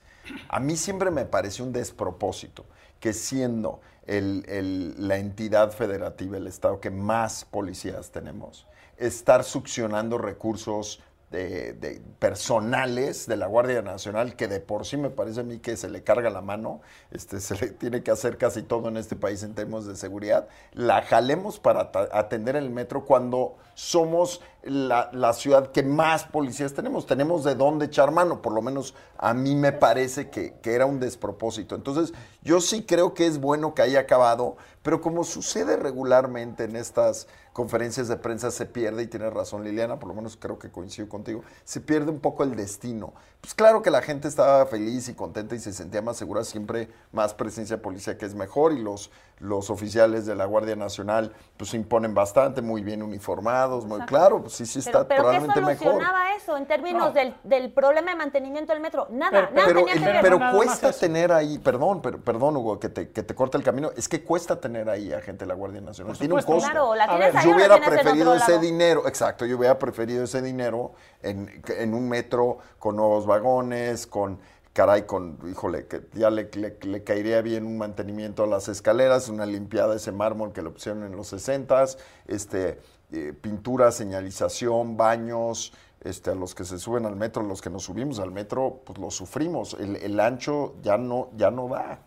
[0.50, 2.66] A mí siempre me parece un despropósito
[3.00, 8.66] que siendo el- el- la entidad federativa, el Estado que más policías tenemos,
[8.98, 11.02] estar succionando recursos
[11.32, 15.60] de, de personales de la Guardia Nacional, que de por sí me parece a mí
[15.60, 18.98] que se le carga la mano, este, se le tiene que hacer casi todo en
[18.98, 25.12] este país en términos de seguridad, la jalemos para atender el metro cuando somos la,
[25.14, 27.06] la ciudad que más policías tenemos.
[27.06, 30.88] Tenemos de dónde echar mano, por lo menos a mí me parece que, que era
[30.88, 31.76] un despropósito.
[31.76, 32.12] Entonces,
[32.42, 37.28] yo sí creo que es bueno que haya acabado, pero como sucede regularmente en estas
[37.54, 41.10] conferencias de prensa se pierde, y tienes razón Liliana, por lo menos creo que coincido
[41.10, 43.14] contigo, se pierde un poco el destino.
[43.42, 46.90] Pues claro que la gente estaba feliz y contenta y se sentía más segura, siempre
[47.12, 49.10] más presencia de policía que es mejor, y los,
[49.40, 54.54] los oficiales de la Guardia Nacional pues imponen bastante, muy bien uniformados, muy claro, pues
[54.54, 55.78] sí, sí está Pero, pero ¿qué probablemente mejor.
[55.88, 57.12] solucionaba eso en términos No.
[57.14, 59.08] del, del problema de mantenimiento del metro?
[59.10, 60.22] Nada, Pero- nada Pero, tenía que ver.
[60.22, 63.92] pero cuesta tener ahí, perdón, pero, perdón, Hugo, que te, que te corte el camino.
[63.96, 66.12] Es que cuesta tener ahí a gente de la Guardia Nacional.
[66.14, 66.70] Por Tiene un costo.
[66.70, 68.62] Claro, la A tienes ver, ahí yo la hubiera tienes preferido ese lado.
[68.62, 74.40] dinero, exacto, yo hubiera preferido ese dinero en, en un metro con nuevos vagones, con,
[74.74, 79.28] caray, con, híjole, que ya le, le- le caería bien un mantenimiento a las escaleras,
[79.28, 82.80] una limpiada de ese mármol que lo pusieron en los 60s, este,
[83.12, 87.84] eh, pintura, señalización, baños, este, a los que se suben al metro, los que nos
[87.84, 92.00] subimos al metro, pues lo sufrimos, el, el ancho ya no, ya no da.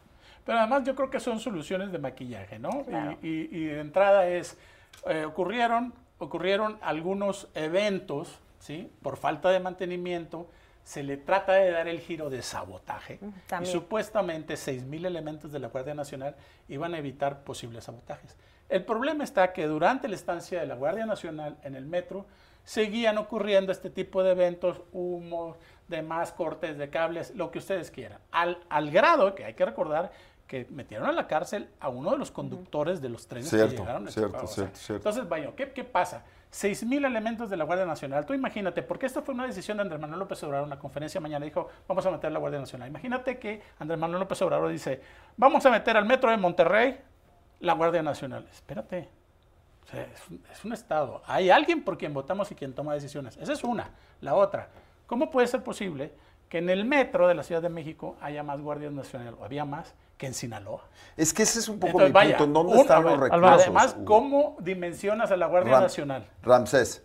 [0.45, 2.85] Pero además yo creo que son soluciones de maquillaje, ¿no?
[2.85, 3.19] Claro.
[3.23, 4.57] Y, y- y de entrada es,
[5.07, 8.91] eh, ocurrieron, ocurrieron algunos eventos, ¿sí?
[9.03, 10.49] Por falta de mantenimiento,
[10.83, 13.19] se le trata de dar el giro de sabotaje.
[13.23, 13.71] y también.
[13.73, 16.35] supuestamente 6.000 elementos de la Guardia Nacional
[16.69, 18.35] iban a evitar posibles sabotajes.
[18.71, 22.27] El problema está que durante la estancia de la Guardia Nacional en el metro
[22.65, 25.57] seguían ocurriendo este tipo de eventos, humos,
[25.89, 28.21] demás cortes de cables, lo que ustedes quieran.
[28.31, 30.13] Al, al grado que hay que recordar
[30.47, 33.77] que metieron a la cárcel a uno de los conductores de los trenes Cierto, que
[33.79, 34.97] llegaron a cierto, cierto, cierto.
[34.97, 36.25] Entonces, vaya, ¿qué, qué pasa?
[36.53, 38.27] 6.000 elementos de la Guardia Nacional.
[38.27, 41.21] Tú imagínate, porque esto fue una decisión de Andrés Manuel López Obrador en la conferencia
[41.21, 41.45] mañana.
[41.45, 42.89] Dijo, vamos a meter a la Guardia Nacional.
[42.89, 45.01] Imagínate que Andrés Manuel López Obrador dice,
[45.37, 46.99] vamos a meter al metro de Monterrey
[47.61, 48.47] la Guardia Nacional.
[48.51, 49.09] Espérate.
[49.85, 51.23] O sea, es, un, es un Estado.
[51.27, 53.37] Hay alguien por quien votamos y quien toma decisiones.
[53.37, 53.91] Esa es una.
[54.21, 54.69] La otra,
[55.07, 56.13] ¿cómo puede ser posible
[56.49, 59.65] que en el metro de la Ciudad de México haya más guardias nacionales, o había
[59.65, 60.83] más, que en Sinaloa?
[61.17, 62.45] Es que ese es un poco Entonces, mi vaya, punto.
[62.45, 63.63] ¿En dónde un- están los recursos?
[63.63, 64.05] Además, Hugo?
[64.05, 66.27] ¿cómo dimensionas a la Guardia Ram- Nacional?
[66.43, 67.05] Ramsés.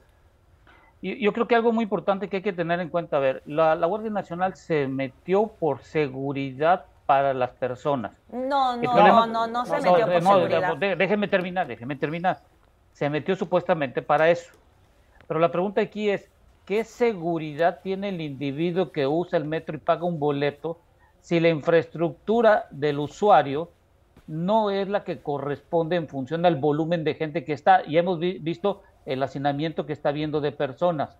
[1.01, 3.43] Y yo creo que algo muy importante que hay que tener en cuenta, a ver,
[3.45, 8.19] la, la Guardia Nacional se metió por seguridad para las personas.
[8.31, 10.77] No, no, problema- no, no se no, metió por no, seguridad.
[10.97, 12.39] déjeme terminar, déjeme terminar.
[12.93, 14.51] Se metió supuestamente para eso.
[15.27, 16.29] Pero la pregunta aquí es,
[16.65, 20.79] ¿qué seguridad tiene el individuo que usa el metro y paga un boleto
[21.21, 23.69] si la infraestructura del usuario
[24.27, 27.83] no es la que corresponde en función al volumen de gente que está?
[27.85, 31.15] Y hemos vi- visto el hacinamiento que está habiendo de personas.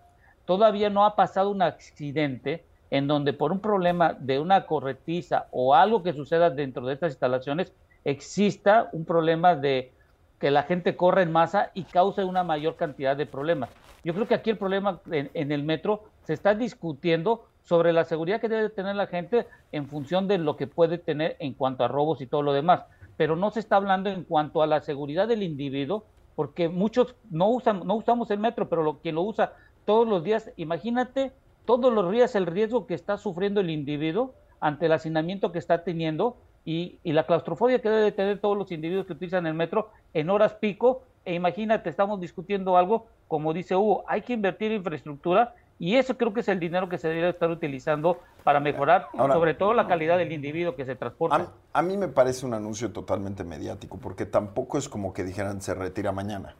[0.46, 5.74] Todavía no ha pasado un accidente en donde por un problema de una corretiza o
[5.74, 7.72] algo que suceda dentro de estas instalaciones
[8.04, 9.92] exista un problema de
[10.38, 13.70] que la gente corre en masa y cause una mayor cantidad de problemas.
[14.04, 18.04] Yo creo que aquí el problema en, en el metro se está discutiendo sobre la
[18.04, 21.84] seguridad que debe tener la gente en función de lo que puede tener en cuanto
[21.84, 22.84] a robos y todo lo demás,
[23.16, 26.04] pero no se está hablando en cuanto a la seguridad del individuo,
[26.36, 30.22] porque muchos no usan, no usamos el metro, pero lo, quien lo usa todos los
[30.22, 31.32] días, imagínate
[31.66, 35.84] todos los días el riesgo que está sufriendo el individuo ante el hacinamiento que está
[35.84, 39.90] teniendo y, y la claustrofobia que debe tener todos los individuos que utilizan el metro
[40.14, 41.02] en horas pico.
[41.24, 46.16] E imagínate, estamos discutiendo algo, como dice Hugo, hay que invertir en infraestructura y eso
[46.16, 49.74] creo que es el dinero que se debería estar utilizando para mejorar Ahora- sobre todo
[49.74, 51.36] la calidad del individuo que se transporta.
[51.36, 55.60] A, a mí me parece un anuncio totalmente mediático, porque tampoco es como que dijeran
[55.60, 56.54] se retira mañana.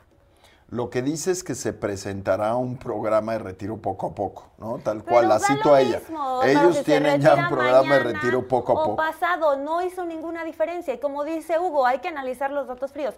[0.69, 4.79] Lo que dice es que se presentará un programa de retiro poco a poco, ¿no?
[4.79, 6.01] Tal cual, la cito a ella.
[6.01, 8.97] mismo, Ellos tienen ya un programa de retiro poco a o poco.
[8.97, 10.93] pasado, no hizo ninguna diferencia.
[10.93, 13.15] Y como dice Hugo, hay que analizar los datos fríos.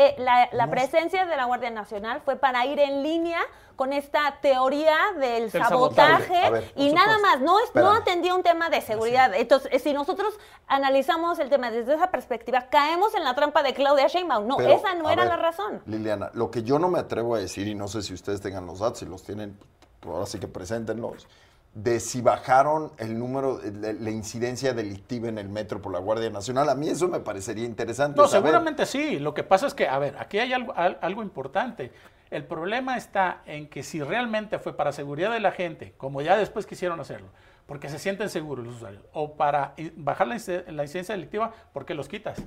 [0.00, 0.14] Eh,
[0.52, 3.40] la presencia de la Guardia Nacional fue para ir en línea
[3.74, 7.22] con esta teoría del sabotaje ver, y nada supuesto.
[7.22, 9.32] más, no, es, no atendía un tema de seguridad.
[9.34, 13.74] Entonces, eh, si nosotros analizamos el tema desde esa perspectiva, caemos en la trampa de
[13.74, 14.48] Claudia Sheinbaum.
[14.48, 15.80] No, Pero, esa no era ver, la razón.
[15.86, 18.66] Liliana, lo que yo no me atrevo a decir, y no sé si ustedes tengan
[18.66, 19.56] los datos, si los tienen,
[20.00, 21.28] pues ahora sí que preséntenlos,
[21.74, 26.30] de si bajaron el número, de la incidencia delictiva en el metro por la Guardia
[26.30, 26.68] Nacional.
[26.68, 28.16] A mí eso me parecería interesante.
[28.20, 28.44] No, saber.
[28.46, 29.18] seguramente sí.
[29.18, 31.92] Lo que pasa es que, a ver, aquí hay algo, al- algo importante.
[32.30, 36.36] El problema está en que si realmente fue para seguridad de la gente, como ya
[36.36, 37.28] después quisieron hacerlo,
[37.66, 41.84] porque se sienten seguros los usuarios, o para bajar la, inci- la incidencia delictiva, ¿por
[41.86, 42.42] qué los quitas?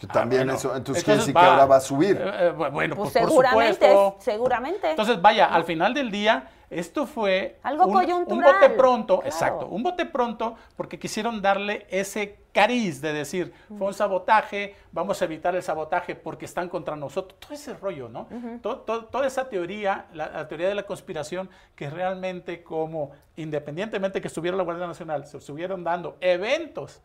[0.00, 0.58] Que también Ah, bueno.
[0.58, 2.16] eso, entonces, quiere decir que ahora va a subir.
[2.16, 4.16] Eh, eh, bu- bueno, Pues pues, por seguramente, supuesto.
[4.20, 4.90] seguramente.
[4.90, 9.28] Entonces, vaya, al final del día, esto fue Algo un, coyuntural, un bote pronto, claro.
[9.28, 15.20] exacto, un bote pronto porque quisieron darle ese cariz de decir, fue un sabotaje, vamos
[15.20, 18.26] a evitar el sabotaje porque están contra nosotros, todo ese rollo, ¿no?
[18.62, 24.20] To- to- toda esa teoría, la, la teoría de la conspiración, que realmente como, independientemente
[24.20, 27.00] que estuviera la Guardia Nacional, se estuvieron dando eventos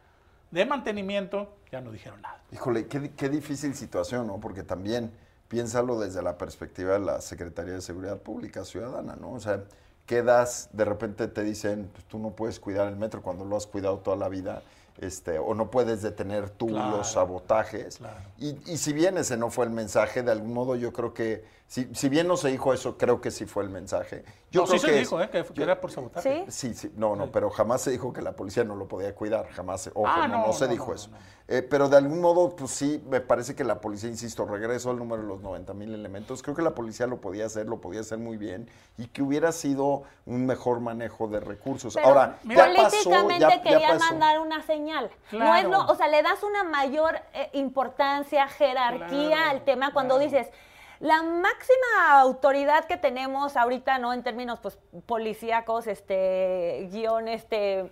[0.52, 2.41] de mantenimiento, ya no dijeron nada.
[2.52, 4.39] Híjole, qué, qué difícil situación, ¿no?
[4.39, 5.12] Porque también
[5.52, 9.34] piénsalo desde la perspectiva de la Secretaría de Seguridad Pública Ciudadana, ¿no?
[9.34, 9.66] O sea,
[10.06, 13.68] quedas, de repente te dicen, pues tú no puedes cuidar el metro cuando lo has
[13.68, 14.62] cuidado toda la vida,
[15.02, 17.98] este, o no puedes detener tú Claro, los sabotajes.
[17.98, 18.22] claro.
[18.40, 21.44] Y, y si bien ese no fue el mensaje, de algún modo yo creo que
[21.72, 24.26] Si, si bien no se dijo eso, creo que sí fue el mensaje.
[24.52, 25.30] Yo creo sí se que dijo, ¿eh?
[25.30, 26.44] que, que era por sabotaje.
[26.50, 26.74] ¿Sí?
[26.74, 29.48] Sí, sí, no, no, pero jamás se dijo que la policía no lo podía cuidar,
[29.52, 31.10] jamás, ojo, Ah, no, no no, se no, dijo no, eso.
[31.12, 31.24] no, no.
[31.48, 34.98] Eh, pero de algún modo, pues sí, me parece que la policía, insisto, regreso al
[34.98, 38.02] número de los 90 mil elementos, creo que la policía lo podía hacer, lo podía
[38.02, 41.94] hacer muy bien y que hubiera sido un mejor manejo de recursos.
[41.96, 44.00] Pero Ahora, mira, ya pasó, políticamente ya, ya quería pasó.
[44.12, 45.10] mandar una señal.
[45.32, 45.56] No Claro.
[45.56, 50.16] es lo, o sea, le das una mayor eh, importancia, jerarquía Claro, al tema cuando
[50.18, 50.30] claro.
[50.30, 50.48] dices
[51.02, 54.14] la máxima autoridad que tenemos ahorita, ¿no?
[54.14, 57.92] En términos pues policíacos, este, guion, este,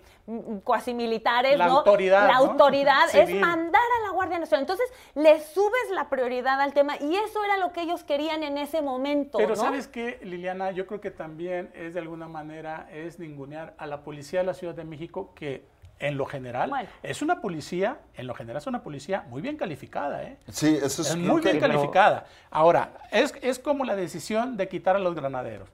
[0.62, 1.78] cuasi militares, La ¿no?
[1.78, 2.50] autoridad, La ¿no?
[2.50, 4.62] autoridad es mandar a la Guardia Nacional.
[4.62, 8.56] Entonces, le subes la prioridad al tema y eso era lo que ellos querían en
[8.58, 9.56] ese momento, Pero ¿no?
[9.56, 10.70] ¿sabes qué, Liliana?
[10.70, 14.54] Yo creo que también es de alguna manera es ningunear a la policía de la
[14.54, 15.66] Ciudad de México que
[16.00, 16.88] en lo general Bueno.
[17.02, 20.38] es una policía, en lo general es una policía muy bien calificada, ¿eh?
[20.48, 22.24] Sí, eso es, Es creo muy bien calificada.
[22.50, 25.68] Ahora, es, es como la decisión de quitar a los granaderos.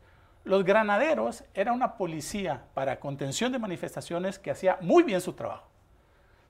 [0.44, 5.68] Los granaderos era una policía para contención de manifestaciones que hacía muy bien su trabajo.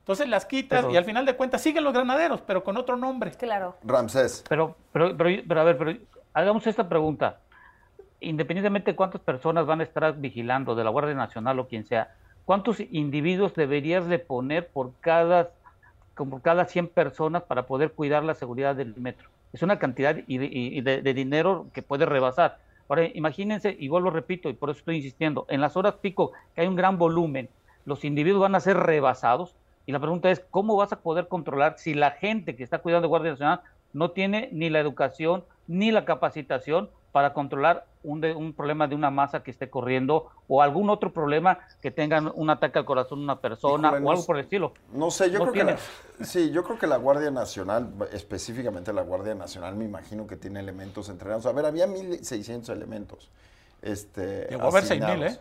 [0.01, 2.97] Entonces las quitas Pero- y al final de cuentas siguen los granaderos, pero con otro
[2.97, 3.31] nombre.
[3.33, 3.77] Claro.
[3.85, 4.43] Ramsés.
[4.49, 5.93] Pero, pero, pero, pero a ver, pero
[6.33, 7.41] hagamos esta pregunta.
[8.21, 12.15] Independientemente de cuántas personas van a estar vigilando, de la Guardia Nacional o quien sea,
[12.47, 15.51] ¿cuántos individuos deberías de poner por cada,
[16.15, 19.29] como cada 100 personas para poder cuidar la seguridad del metro?
[19.53, 22.59] Es una cantidad de dinero que puede rebasar.
[22.89, 26.63] Ahora, imagínense, y vuelvo repito, y por eso estoy insistiendo, en las horas pico, que
[26.63, 27.49] hay un gran volumen,
[27.85, 29.57] los individuos van a ser rebasados,
[29.87, 33.07] y la pregunta es, ¿cómo vas a poder controlar si la gente que está cuidando
[33.07, 33.61] de Guardia Nacional
[33.93, 38.95] no tiene ni la educación ni la capacitación para controlar un, de- un problema de
[38.95, 43.21] una masa que esté corriendo o algún otro problema que tengan un ataque al corazón
[43.21, 44.75] de una persona Híjole, o no algo por el estilo?
[44.93, 45.79] No sé, yo No creo que la,
[46.27, 50.61] sí, yo creo que la Guardia Nacional, específicamente la Guardia Nacional, me imagino que tiene
[50.61, 51.47] elementos entrenados.
[51.47, 53.31] A ver, había 1.600 elementos.
[53.81, 55.33] Este, Llegó a haber 6,000, asignados.
[55.33, 55.41] ¿eh?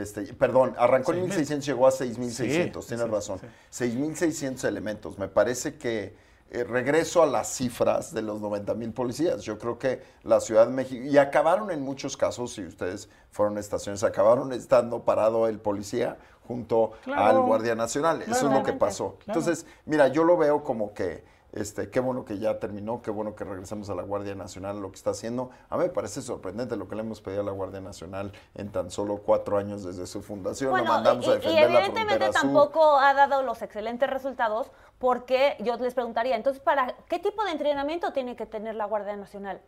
[0.00, 1.58] Este, perdón, arrancó en 6,000.
[1.58, 3.40] 1.600, llegó a 6.600, Sí, tienes sí, razón.
[3.70, 3.84] sí.
[3.84, 5.18] 6.600 elementos.
[5.18, 6.14] Me parece que
[6.50, 9.42] eh, regreso a las cifras de los 90.000 policías.
[9.42, 13.56] Yo creo que la Ciudad de México, y acabaron en muchos casos, si ustedes fueron
[13.56, 17.22] a estaciones, acabaron estando parado el policía junto Claro.
[17.40, 18.22] al Guardia Nacional.
[18.22, 19.16] Eso es lo que pasó.
[19.24, 19.40] Claro.
[19.40, 23.34] Entonces, mira, yo lo veo como que, este, qué bueno que ya terminó, qué bueno
[23.34, 25.50] que regresamos a la Guardia Nacional, lo que está haciendo.
[25.70, 28.70] A mí me parece sorprendente lo que le hemos pedido a la Guardia Nacional en
[28.70, 30.68] tan solo cuatro años desde su fundación.
[30.68, 34.70] lo Bueno, mandamos y, a y defender la evidentemente tampoco ha dado los excelentes resultados
[34.98, 39.16] porque yo les preguntaría, entonces, ¿para qué tipo de entrenamiento tiene que tener la Guardia
[39.16, 39.60] Nacional?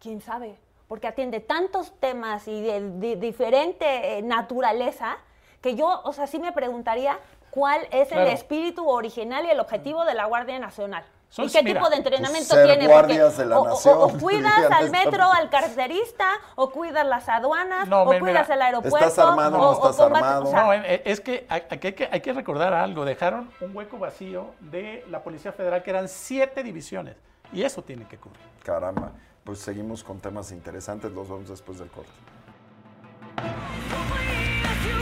[0.00, 0.58] ¿Quién sabe?
[0.88, 5.16] Porque atiende tantos temas y de, de diferente eh, naturaleza
[5.60, 7.18] que yo, o sea, sí me preguntaría
[7.50, 8.22] cuál es Claro.
[8.26, 11.04] el espíritu original y el objetivo de la Guardia Nacional.
[11.38, 12.86] ¿Y qué mira, tipo de entrenamiento pues, ser tiene?
[12.86, 17.06] guardias de la o, o- nación, o- o cuidas al metro, al carterista, o cuidas
[17.06, 18.96] las aduanas, No, o mira, cuidas el aeropuerto.
[19.08, 20.46] ¿Estás armado o no estás combate- armado?
[20.46, 23.04] sea, No, eh, es que hay, hay que hay que recordar algo.
[23.04, 27.16] Dejaron un hueco vacío de la Policía Federal, que eran siete divisiones.
[27.52, 28.40] Y eso tiene que cubrir.
[28.64, 29.12] Caramba,
[29.44, 32.10] pues seguimos con temas interesantes, los vemos después del corte.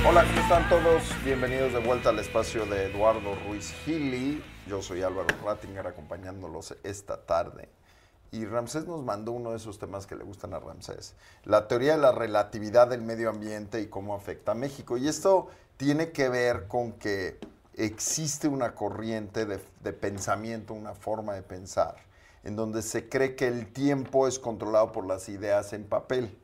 [0.07, 1.03] Hola, ¿cómo están todos?
[1.25, 4.43] Bienvenidos de vuelta al espacio de Eduardo Ruiz Gili.
[4.66, 7.68] Yo soy Álvaro Rattinger acompañándolos esta tarde.
[8.33, 11.14] Y Ramsés nos mandó uno de esos temas que le gustan a Ramsés.
[11.44, 14.96] La teoría de la relatividad del medio ambiente y cómo afecta a México.
[14.96, 17.38] Y esto tiene que ver con que
[17.74, 19.59] existe una corriente de,
[19.92, 21.96] pensamiento, una forma de pensar,
[22.42, 26.37] en donde se cree que el tiempo es controlado por las ideas en papel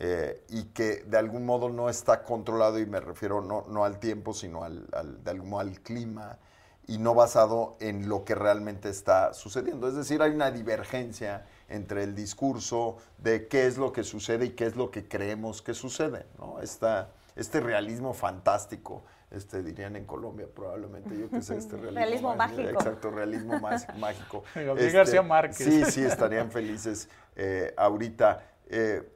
[0.00, 4.34] eh, y que de algún modo no está controlado, y me refiero no, al tiempo,
[4.34, 6.38] sino al, al- de algún modo al clima,
[6.86, 9.88] y no basado en lo que realmente está sucediendo.
[9.88, 14.50] Es decir, hay una divergencia entre el discurso de qué es lo que sucede y
[14.50, 16.26] qué es lo que creemos que sucede.
[16.38, 16.60] ¿no?
[16.60, 22.36] Esta, este realismo fantástico, este dirían en Colombia probablemente, yo qué sé, este realismo, Realismo
[22.36, 22.68] mágico.
[22.68, 24.44] Exacto, realismo más mágico.
[24.54, 25.56] Este, García Márquez.
[25.56, 28.42] Sí, sí, estarían felices eh, ahorita.
[28.66, 29.08] Eh,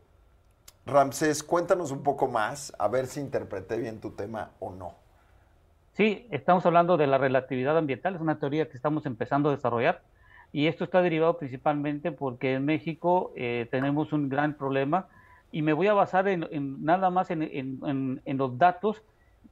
[0.87, 5.06] Ramsés, cuéntanos un poco más, a ver si interpreté bien tu tema o no.
[5.97, 10.03] Sí, estamos hablando de la relatividad ambiental, es una teoría que estamos empezando a desarrollar
[10.53, 15.09] y esto está derivado principalmente porque en México eh, tenemos un gran problema
[15.51, 19.03] y me voy a basar en, nada más en los datos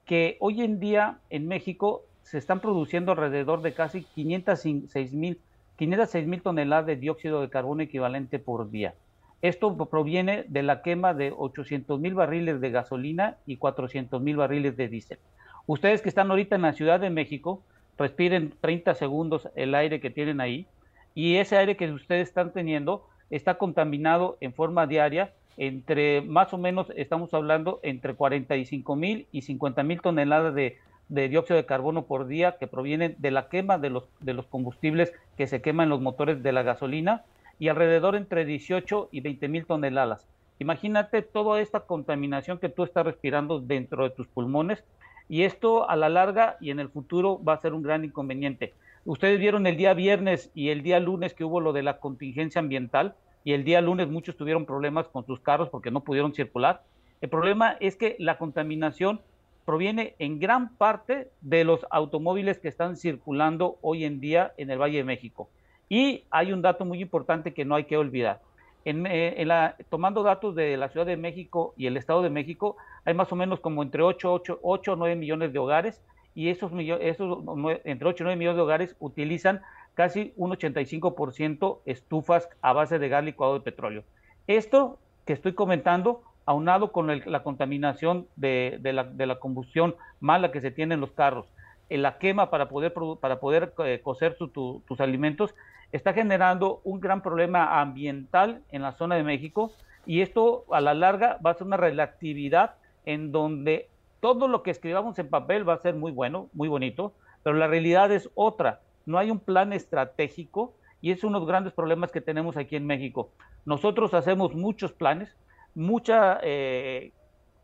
[0.04, 5.40] que hoy en día en México se están produciendo alrededor de casi 506 mil
[5.78, 8.94] 506 mil toneladas de dióxido de carbono equivalente por día.
[9.40, 14.76] Esto proviene de la quema de 800 mil barriles de gasolina y 400 mil barriles
[14.76, 15.18] de diésel.
[15.66, 17.62] Ustedes que están ahorita en la Ciudad de México,
[17.96, 20.66] respiren 30 segundos el aire que tienen ahí
[21.14, 26.58] y ese aire que ustedes están teniendo está contaminado en forma diaria entre más o
[26.58, 32.26] menos estamos hablando entre 45 mil y 50 mil toneladas de, dióxido de carbono por
[32.26, 35.90] día que provienen de la quema de los, de los combustibles que se queman en
[35.90, 37.22] los motores de la gasolina
[37.58, 40.26] y alrededor entre 18 y 20 mil toneladas.
[40.58, 44.82] Imagínate toda esta contaminación que tú estás respirando dentro de tus pulmones
[45.28, 48.74] y esto a la larga y en el futuro va a ser un gran inconveniente.
[49.04, 52.58] Ustedes vieron el día viernes y el día lunes que hubo lo de la contingencia
[52.58, 56.82] ambiental y el día lunes muchos tuvieron problemas con sus carros porque no pudieron circular.
[57.20, 59.20] El problema es que la contaminación
[59.64, 64.78] proviene en gran parte de los automóviles que están circulando hoy en día en el
[64.78, 65.48] Valle de México.
[65.88, 68.40] Y hay un dato muy importante que no hay que olvidar.
[68.84, 72.76] En, eh, la, tomando datos de la Ciudad de México y el Estado de México,
[73.04, 76.02] hay más o menos como entre 8, 8, 8 o 9 millones de hogares
[76.34, 77.38] y esos, esos
[77.84, 79.62] entre 8 y 9 millones de hogares utilizan
[79.94, 84.04] casi un 85% estufas a base de gas licuado de petróleo.
[84.46, 90.94] Esto que estoy comentando, aunado con la contaminación de, la, combustión mala que se tiene
[90.94, 91.46] en los carros,
[91.88, 95.54] en la quema para poder, para poder eh, cocer tus alimentos,
[95.92, 99.72] está generando un gran problema ambiental en la zona de México
[100.06, 102.74] y esto a la larga va a ser una relatividad
[103.04, 103.88] en donde
[104.20, 107.12] todo lo que escribamos en papel va a ser muy bueno, muy bonito,
[107.42, 111.48] pero la realidad es otra no hay un plan estratégico y es uno de los
[111.48, 113.30] grandes problemas que tenemos aquí en México.
[113.64, 115.36] Nosotros hacemos muchos planes,
[115.74, 117.12] mucha, eh,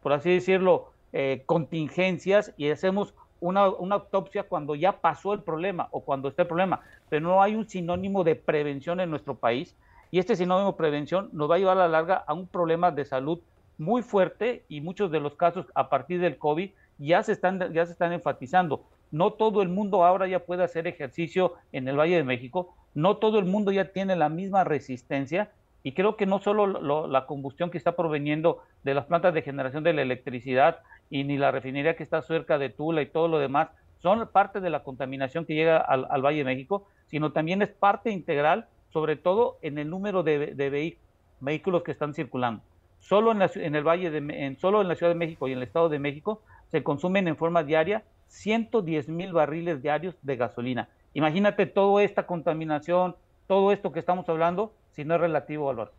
[0.03, 6.01] por así decirlo, eh, contingencias y hacemos una, autopsia cuando ya pasó el problema o
[6.01, 9.75] cuando está el problema, pero no hay un sinónimo de prevención en nuestro país
[10.11, 12.91] y este sinónimo de prevención nos va a llevar a la larga a un problema
[12.91, 13.41] de salud
[13.79, 17.87] muy fuerte y muchos de los casos a partir del COVID ya se están, ya
[17.87, 18.85] se están enfatizando.
[19.11, 23.17] No todo el mundo ahora ya puede hacer ejercicio en el Valle de México, no
[23.17, 25.51] todo el mundo ya tiene la misma resistencia
[25.83, 29.83] y creo que no solo la combustión que está proveniendo de las plantas de generación
[29.83, 30.81] de la electricidad
[31.11, 34.61] y ni la refinería que está cerca de Tula y todo lo demás son parte
[34.61, 39.17] de la contaminación que llega al, Valle de México, sino también es parte integral, sobre
[39.17, 40.97] todo en el número de,
[41.41, 42.63] vehículos que están circulando.
[43.01, 45.59] Solo en, en el Valle de, en, solo en la Ciudad de México y en
[45.59, 50.89] el Estado de México se consumen en forma diaria 110 mil barriles diarios de gasolina.
[51.13, 55.93] Imagínate toda esta contaminación, todo esto que estamos hablando, si no es relativo, Álvaro.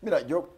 [0.00, 0.48] Mira, yo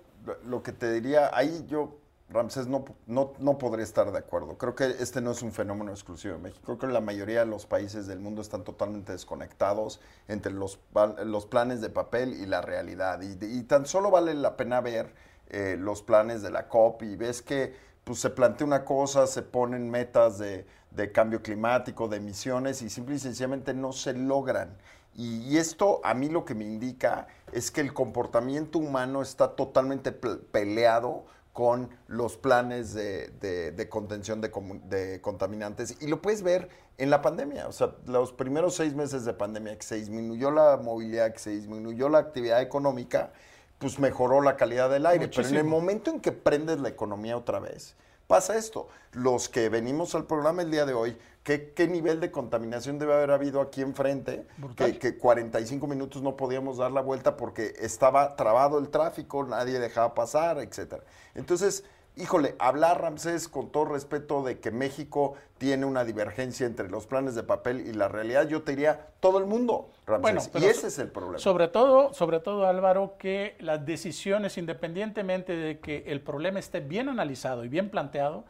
[0.44, 1.98] lo que te diría, ahí yo,
[2.32, 4.58] Ramsés, no, no, no podré estar de acuerdo.
[4.58, 6.62] Creo que este no es un fenómeno exclusivo de México.
[6.64, 10.80] Creo que la mayoría de los países del mundo están totalmente desconectados entre los,
[11.24, 13.20] los planes de papel y la realidad.
[13.22, 15.14] Y, tan solo vale la pena ver
[15.50, 17.74] eh, los planes de la COP y ves que
[18.04, 20.66] pues se plantea una cosa, se ponen metas de,
[21.12, 24.76] cambio climático, de emisiones y simple y sencillamente no se logran.
[25.14, 30.10] Y, esto a mí lo que me indica es que el comportamiento humano está totalmente
[30.10, 34.50] peleado con los planes de, contención de,
[34.88, 35.96] de, contaminantes.
[36.00, 37.68] Y lo puedes ver en la pandemia.
[37.68, 41.50] O sea, los primeros seis meses de pandemia que se disminuyó la movilidad, que se
[41.50, 43.32] disminuyó la actividad económica,
[43.78, 45.28] pues mejoró la calidad del aire.
[45.28, 47.96] Pero en el momento en que prendes la economía otra vez,
[48.26, 48.88] pasa esto.
[49.12, 53.14] Los que venimos al programa el día de hoy, ¿qué, qué nivel de contaminación debe
[53.14, 54.46] haber habido aquí enfrente?
[54.76, 59.78] Que, que 45 minutos no podíamos dar la vuelta porque estaba trabado el tráfico, nadie
[59.78, 61.02] dejaba pasar, etcétera.
[61.34, 61.84] Entonces,
[62.16, 67.34] híjole, hablar, Ramsés, con todo respeto de que México tiene una divergencia entre los planes
[67.34, 70.50] de papel y la realidad, yo te diría todo el mundo, Ramsés.
[70.54, 71.38] y ese es el problema.
[71.38, 77.08] Sobre todo, sobre todo, Álvaro, que las decisiones, independientemente de que el problema esté bien
[77.08, 78.44] analizado y bien planteado,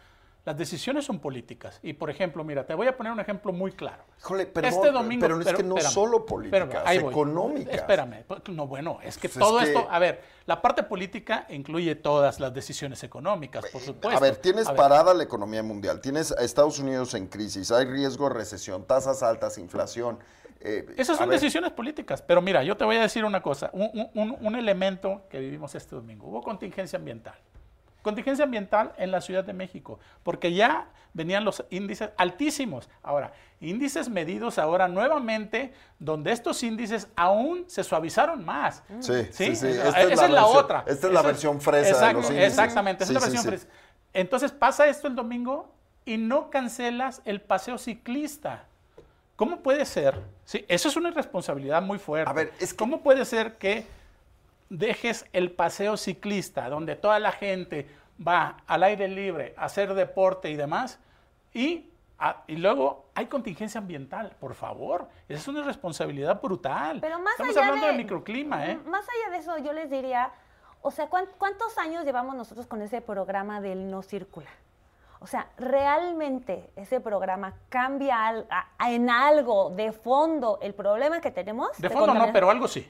[0.45, 1.79] las decisiones son políticas.
[1.83, 4.05] Y por ejemplo, mira, te voy a poner un ejemplo muy claro.
[4.19, 7.75] Híjole, este domingo, pero es que no solo políticas, económicas.
[7.75, 12.41] Espérame, no, bueno, es que pues todo esto, a ver, la parte política incluye todas
[12.41, 14.17] las decisiones económicas, por supuesto.
[14.17, 18.29] A ver, tienes parada la economía mundial, tienes a Estados Unidos en crisis, hay riesgo
[18.29, 20.19] de recesión, tasas altas, inflación.
[20.65, 24.57] Eh, Esas son decisiones políticas, pero mira, yo te voy a decir una cosa, un
[24.57, 27.35] elemento que vivimos este domingo, hubo contingencia ambiental.
[28.03, 32.89] Contingencia ambiental en la Ciudad de México, porque ya venían los índices altísimos.
[33.03, 38.83] Ahora, índices medidos ahora nuevamente, donde estos índices aún se suavizaron más.
[39.01, 39.69] Sí, sí, sí.
[39.69, 40.85] Esta es, la, otra.
[40.87, 42.49] Esta es la versión fresa de los índices.
[42.49, 43.67] Exactamente, esta es la versión fresa.
[44.13, 45.73] Entonces pasa esto el domingo
[46.05, 48.65] y no cancelas el paseo ciclista.
[49.37, 50.21] ¿Cómo puede ser?
[50.45, 52.31] Sí, eso es una irresponsabilidad muy fuerte.
[52.31, 53.87] A ver, es ¿cómo puede ser que
[54.77, 57.89] dejes el paseo ciclista, donde toda la gente
[58.27, 60.99] va al aire libre a hacer deporte y demás,
[61.53, 61.89] y
[62.25, 65.09] Ah, y luego hay contingencia ambiental, por favor.
[65.29, 67.01] Esa es una responsabilidad brutal.
[67.01, 68.77] Pero más Estamos allá hablando de, de- microclima, ¿eh?
[68.87, 70.31] Más allá de eso, yo les diría,
[70.83, 74.51] o sea, ¿cuán- ¿cuántos años llevamos nosotros con ese programa del no circula?
[75.19, 81.33] O sea, realmente ese programa cambia al- a- en algo de fondo el problema que
[81.33, 81.77] tenemos.
[81.79, 82.89] De fondo no, pero algo sí.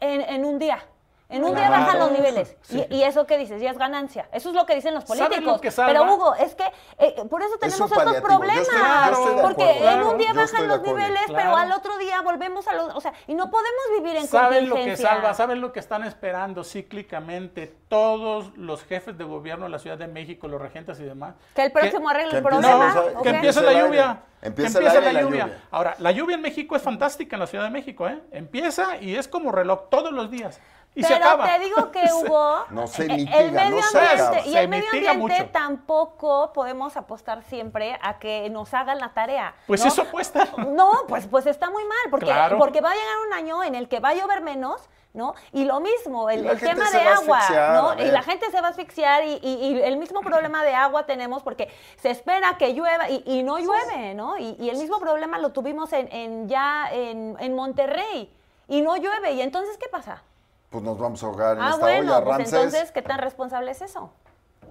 [0.00, 0.84] En, en un día.
[1.30, 2.54] En un día bajan los niveles.
[2.62, 2.86] Sí.
[2.90, 4.28] Y, y eso que dices, ya es ganancia.
[4.30, 5.54] Eso es lo que dicen los ¿Saben políticos.
[5.54, 5.92] lo que salva?
[5.92, 6.64] Pero Hugo, es que
[6.98, 8.28] eh, por eso tenemos estos paliativo.
[8.28, 8.58] Yo problemas.
[8.68, 9.88] estoy- yo estoy de porque acuerdo.
[9.90, 12.94] en un día Yo bajan los niveles, pero al otro día volvemos a los...
[12.94, 15.32] O sea, y no podemos vivir en ¿Saben lo que salva?
[15.34, 20.06] ¿Saben lo que están esperando cíclicamente todos los jefes de gobierno de la Ciudad de
[20.06, 21.34] México, los regentes y demás?
[21.54, 22.94] Que el próximo arregle que el problema.
[23.22, 24.20] que empiece la lluvia.
[24.42, 25.22] Empieza la la lluvia.
[25.22, 25.62] lluvia.
[25.70, 28.20] Ahora, la lluvia en México es fantástica en la Ciudad de México, ¿eh?
[28.30, 30.60] Empieza y es como reloj todos los días.
[30.96, 31.44] Y se Pero acaba.
[31.46, 32.04] te digo que
[32.70, 35.46] No se eh, mitiga, el medio ambiente y Se el medio ambiente mucho.
[35.52, 39.54] tampoco podemos apostar siempre a que nos hagan la tarea.
[39.66, 39.88] Pues ¿no?
[39.88, 40.46] eso cuesta.
[40.68, 42.58] No, pues, pues está muy mal, porque, Claro.
[42.58, 45.34] porque va a llegar un año en el que va a llover menos, ¿no?
[45.52, 47.94] Y lo mismo, el, tema de agua, asfixiar, ¿no?
[48.04, 51.06] Y la gente se va a asfixiar y, y- y el mismo problema de agua
[51.06, 54.38] tenemos porque se espera que llueva y, y no llueve, ¿no?
[54.38, 58.32] Y, y el mismo problema lo tuvimos en, en ya en, en Monterrey
[58.68, 59.32] y no llueve.
[59.32, 60.22] ¿Y entonces qué pasa?
[60.74, 63.70] Pues nos vamos a ahogar en Ah, esta bueno, olla, pues entonces, ¿qué tan responsable
[63.70, 64.12] es eso?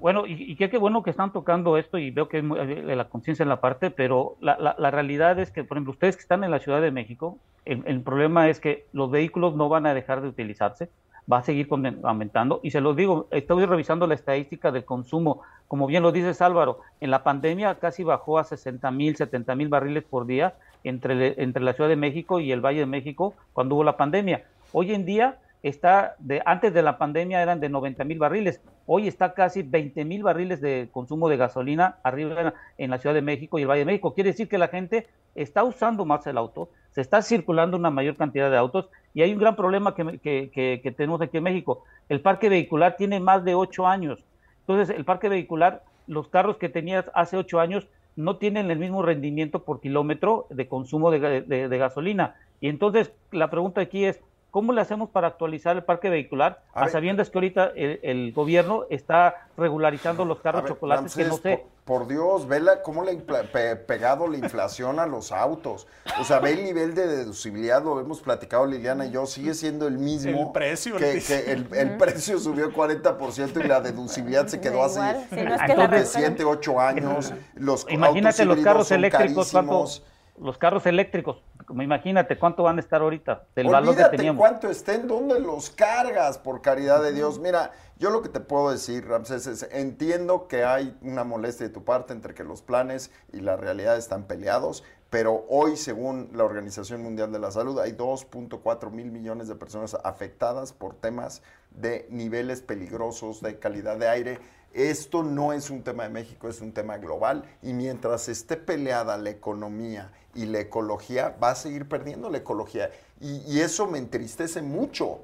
[0.01, 2.93] Bueno, y, y qué, qué bueno que están tocando esto y veo que muy- eh,
[2.93, 6.18] la conciencia en la parte, pero la, la- la realidad es que, por ejemplo, ustedes
[6.18, 9.70] que están en la Ciudad de México, el, el problema es que los vehículos no
[9.70, 10.89] van a dejar de utilizarse,
[11.32, 12.60] va a seguir con- aumentando.
[12.64, 15.39] Y se los digo, estoy revisando la estadística del consumo.
[15.70, 19.70] Como bien lo dices Álvaro, en la pandemia casi bajó a 60 mil, 70 mil
[19.70, 23.86] barriles por día entre la Ciudad de México y el Valle de México cuando hubo
[23.86, 24.43] la pandemia.
[24.74, 29.07] Hoy en día está de antes de la pandemia eran de 90 mil barriles, hoy
[29.07, 33.57] está casi 20 mil barriles de consumo de gasolina arriba en, la Ciudad de México
[33.57, 34.14] y el Valle de México.
[34.14, 38.18] Quiere decir que la gente está usando más el auto, se está circulando una mayor
[38.18, 41.43] cantidad de autos y hay un gran problema que, que- que- que tenemos aquí en
[41.43, 41.86] México.
[42.09, 44.26] El parque vehicular tiene más de 8 años.
[44.59, 47.88] Entonces, el parque vehicular, los carros que tenías hace 8 años
[48.18, 52.36] no tienen el mismo rendimiento por kilómetro de consumo de- de gasolina.
[52.59, 54.20] Y entonces, la pregunta aquí es,
[54.54, 56.91] ¿cómo le hacemos para actualizar el parque vehicular A a, ver.
[56.91, 61.66] sabiendas que ahorita el, el gobierno está regularizando los carros ver, chocolates que no sé?
[61.84, 65.88] por, por Dios, vela cómo le ha pe- pegado la inflación a los autos.
[66.22, 69.88] O sea, ve el nivel de deducibilidad, lo hemos platicado Liliana y yo, sigue siendo
[69.88, 70.39] el mismo.
[70.39, 74.84] El precio, Que, el- que el, el precio subió 40% y la deducibilidad se quedó
[74.84, 74.99] así.
[75.32, 76.06] Si no es que la creo que redujeron.
[76.38, 77.34] 7, 8 años.
[77.56, 80.04] Los Imagínate autos los carros eléctricos, ¿cuánto, carísimos.
[80.39, 84.39] los carros eléctricos, imagínate cuánto van a estar ahorita del valor que teníamos.
[84.39, 87.39] cuánto estén, dónde los cargas, por caridad de Dios.
[87.39, 91.74] Mira, yo lo que te puedo decir, Ramsés, es entiendo que hay una molestia de
[91.74, 96.43] tu parte entre que los planes y la realidad están peleados, pero hoy, según la
[96.43, 102.07] Organización Mundial de la Salud, hay 2.4 mil millones de personas afectadas por temas de
[102.09, 104.39] niveles peligrosos de calidad de aire.
[104.74, 109.18] Esto no es un tema de México, es un tema global y mientras esté peleada
[109.18, 112.90] la economía y la ecología, va a seguir perdiendo la ecología.
[113.22, 115.20] Y, eso me entristece mucho,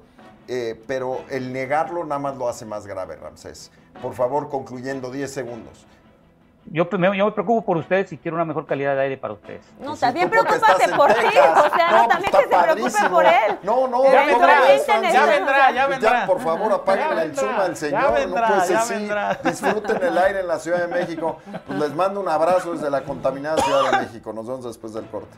[0.46, 3.72] eh, pero el negarlo nada más lo hace más grave, Ramsés.
[4.00, 5.86] Por favor, concluyendo 10 segundos.
[6.66, 9.32] Yo, me- yo me preocupo por ustedes y quiero una mejor calidad de aire para
[9.34, 9.64] ustedes.
[9.80, 12.54] No, Pues también tú porque preocúpate por ti, o sea, no, No, también pues que
[12.56, 13.58] se preocupe por él.
[13.62, 14.76] No, no, Ya no, vendrá,
[15.10, 16.26] ya vendrá, ya Ya, vendrá.
[16.26, 18.12] por favor, apaguen Ya el Zoom al ya señor.
[18.14, 18.94] vendrá, no puede ser ya así.
[18.94, 19.34] vendrá.
[19.42, 21.38] Disfruten el aire en la Ciudad de México.
[21.66, 24.32] Pues les mando un abrazo desde la contaminada Ciudad de México.
[24.32, 25.36] Nos vemos después del corte.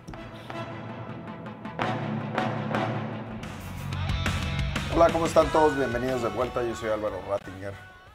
[4.95, 5.75] Hola, ¿cómo están todos?
[5.77, 6.63] Bienvenidos de vuelta.
[6.63, 7.73] Yo soy Álvaro Rattinger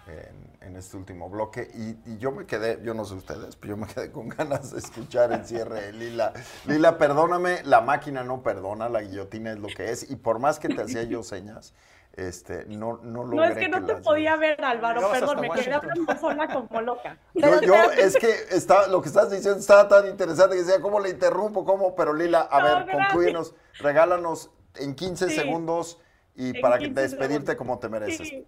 [0.08, 1.70] en, en este último bloque.
[1.74, 4.72] Y, y yo me quedé, yo no sé ustedes, pero yo me quedé con ganas
[4.72, 6.34] de escuchar el cierre de Lila.
[6.66, 10.10] Lila, perdóname, la máquina no perdona, la guillotina es lo que es.
[10.10, 11.74] Y por más que te hacía yo señas,
[12.14, 15.74] este, no, no logré No, es que no te podía ver, Álvaro, perdón, me quedé
[15.74, 17.18] hablando sola como loca.
[17.36, 21.00] Yo, yo, es que está, lo que estás diciendo estaba tan interesante que decía, ¿cómo
[21.00, 21.64] le interrumpo?
[21.64, 21.96] ¿Cómo?
[21.96, 23.08] Pero Lila, a No, ver, gracias.
[23.08, 25.36] concluyenos, regálanos en 15 Sí.
[25.36, 26.00] segundos
[26.36, 27.56] y En para que 15 despedirte segundos.
[27.56, 28.28] como te mereces.
[28.28, 28.48] Sí.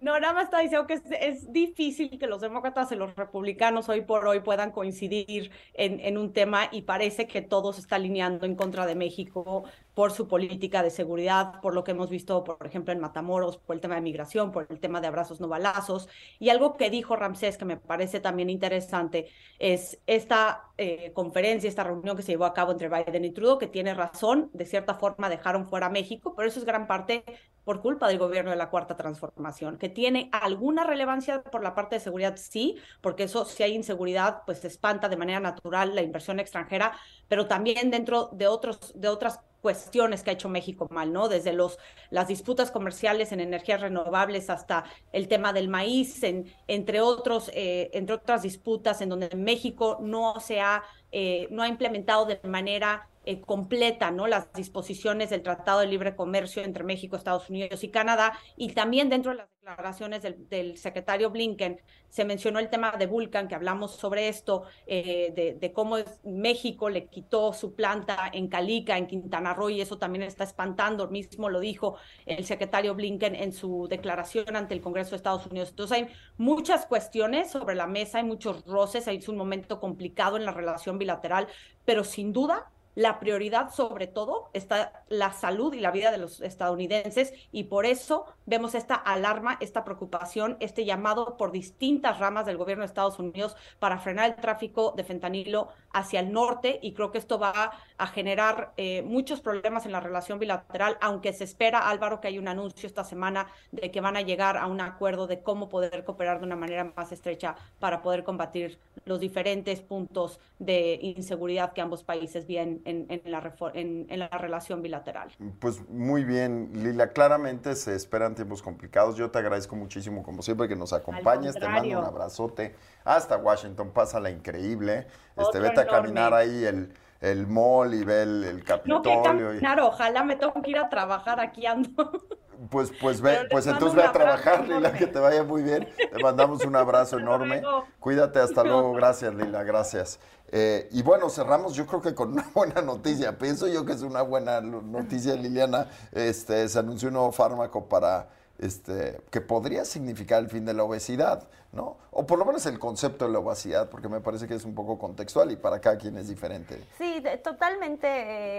[0.00, 4.00] No, nada más está diciendo que es, difícil que los demócratas y los republicanos hoy
[4.00, 8.46] por hoy puedan coincidir en, en un tema y parece que todo se está alineando
[8.46, 9.64] en contra de México
[9.94, 13.76] por su política de seguridad, por lo que hemos visto, por ejemplo, en Matamoros, por
[13.76, 16.08] el tema de migración, por el tema de abrazos no balazos.
[16.38, 19.26] Y algo que dijo Ramsés, que me parece también interesante,
[19.58, 23.58] es esta eh, conferencia, esta reunión que se llevó a cabo entre Biden y Trudeau,
[23.58, 27.24] que tiene razón, de cierta forma dejaron fuera a México, pero eso es gran parte
[27.64, 31.96] por culpa del gobierno de la Cuarta Transformación, que tiene alguna relevancia por la parte
[31.96, 36.02] de seguridad, sí, porque eso si hay inseguridad, pues se espanta de manera natural la
[36.02, 36.92] inversión extranjera,
[37.28, 41.28] pero también dentro de, otros, de otras cuestiones que ha hecho México mal, ¿no?
[41.28, 41.78] Desde los,
[42.10, 47.88] las disputas comerciales en energías renovables hasta el tema del maíz, en, entre, otros, eh,
[47.94, 50.82] entre otras disputas en donde México no se ha,
[51.12, 54.26] eh, no ha implementado de manera eh, completa ¿no?
[54.26, 59.08] las disposiciones del Tratado de Libre Comercio entre México, Estados Unidos y Canadá, y también
[59.08, 63.94] dentro de las declaraciones del, secretario Blinken se mencionó el tema de Vulcan, que hablamos
[63.94, 69.70] sobre esto, eh, de, cómo México le quitó su planta en Calica, en Quintana Roo,
[69.70, 71.96] y eso también está espantando, mismo lo dijo
[72.26, 75.70] el secretario Blinken en su declaración ante el Congreso de Estados Unidos.
[75.70, 76.08] Entonces hay
[76.38, 80.98] muchas cuestiones sobre la mesa, hay muchos roces, hay un momento complicado en la relación
[80.98, 81.46] bilateral,
[81.84, 86.40] pero sin duda la prioridad sobre todo está la salud y la vida de los
[86.40, 92.58] estadounidenses y por eso vemos esta alarma, esta preocupación, este llamado por distintas ramas del
[92.58, 97.10] gobierno de Estados Unidos para frenar el tráfico de fentanilo hacia el norte y creo
[97.10, 101.88] que esto va a generar eh, muchos problemas en la relación bilateral, aunque se espera,
[101.88, 105.26] Álvaro, que hay un anuncio esta semana de que van a llegar a un acuerdo
[105.26, 110.40] de cómo poder cooperar de una manera más estrecha para poder combatir los diferentes puntos
[110.58, 115.30] de inseguridad que ambos países vienen en, la, en, la relación bilateral.
[115.58, 117.08] Pues muy bien, Lila.
[117.08, 119.16] Claramente se esperan tiempos complicados.
[119.16, 121.54] Yo te agradezco muchísimo, como siempre, que nos acompañes.
[121.54, 122.74] Te mando un abrazote
[123.04, 123.90] hasta Washington.
[123.90, 125.06] Pásala increíble.
[125.36, 129.52] Este, vete a caminar ahí el, el mall y ve el, Capitolio.
[129.60, 132.10] No, ojalá me tengo que ir a trabajar aquí ando.
[132.72, 135.86] Pues, pues ve, pues entonces ve a trabajar, Lila, que te vaya muy bien.
[135.94, 137.62] Te mandamos un abrazo enorme.
[138.00, 138.94] Cuídate, hasta luego.
[138.94, 140.18] Gracias, Lila, gracias.
[140.50, 143.36] Eh, y bueno, cerramos yo creo que con una buena noticia.
[143.36, 145.88] Pienso yo que es una buena noticia, Liliana.
[146.12, 148.30] Este, se anunció un nuevo fármaco para
[148.62, 151.98] este, que podría significar el fin de la obesidad, ¿no?
[152.10, 154.74] O por lo menos el concepto de la obesidad, porque me parece que es un
[154.74, 156.82] poco contextual y para cada quien es diferente.
[156.96, 158.06] Sí, totalmente,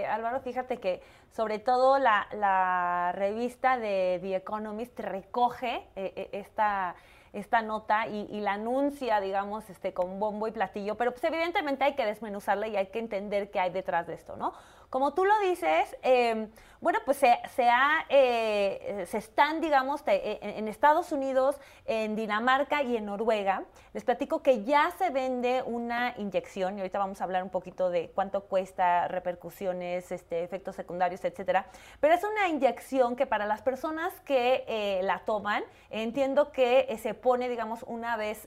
[0.02, 0.40] eh, Álvaro.
[0.40, 1.02] Fíjate que
[1.34, 6.94] sobre todo la, revista de The Economist recoge eh, esta
[7.34, 11.96] esta nota y, la anuncia, digamos, este, con bombo y platillo, pero pues evidentemente hay
[11.96, 14.54] que desmenuzarla y hay que entender qué hay detrás de esto, ¿no?
[14.88, 16.48] Como tú lo dices, em,
[16.84, 21.56] bueno, pues se, ha, eh, se están, digamos, e, en, Estados Unidos,
[21.86, 23.64] en Dinamarca y en Noruega.
[23.94, 27.88] Les platico que ya se vende una inyección, y ahorita vamos a hablar un poquito
[27.88, 31.64] de cuánto cuesta, repercusiones, este, efectos secundarios, etcétera.
[32.00, 36.98] Pero es una inyección que para las personas que eh, la toman, entiendo que eh,
[36.98, 38.46] se pone, digamos, una vez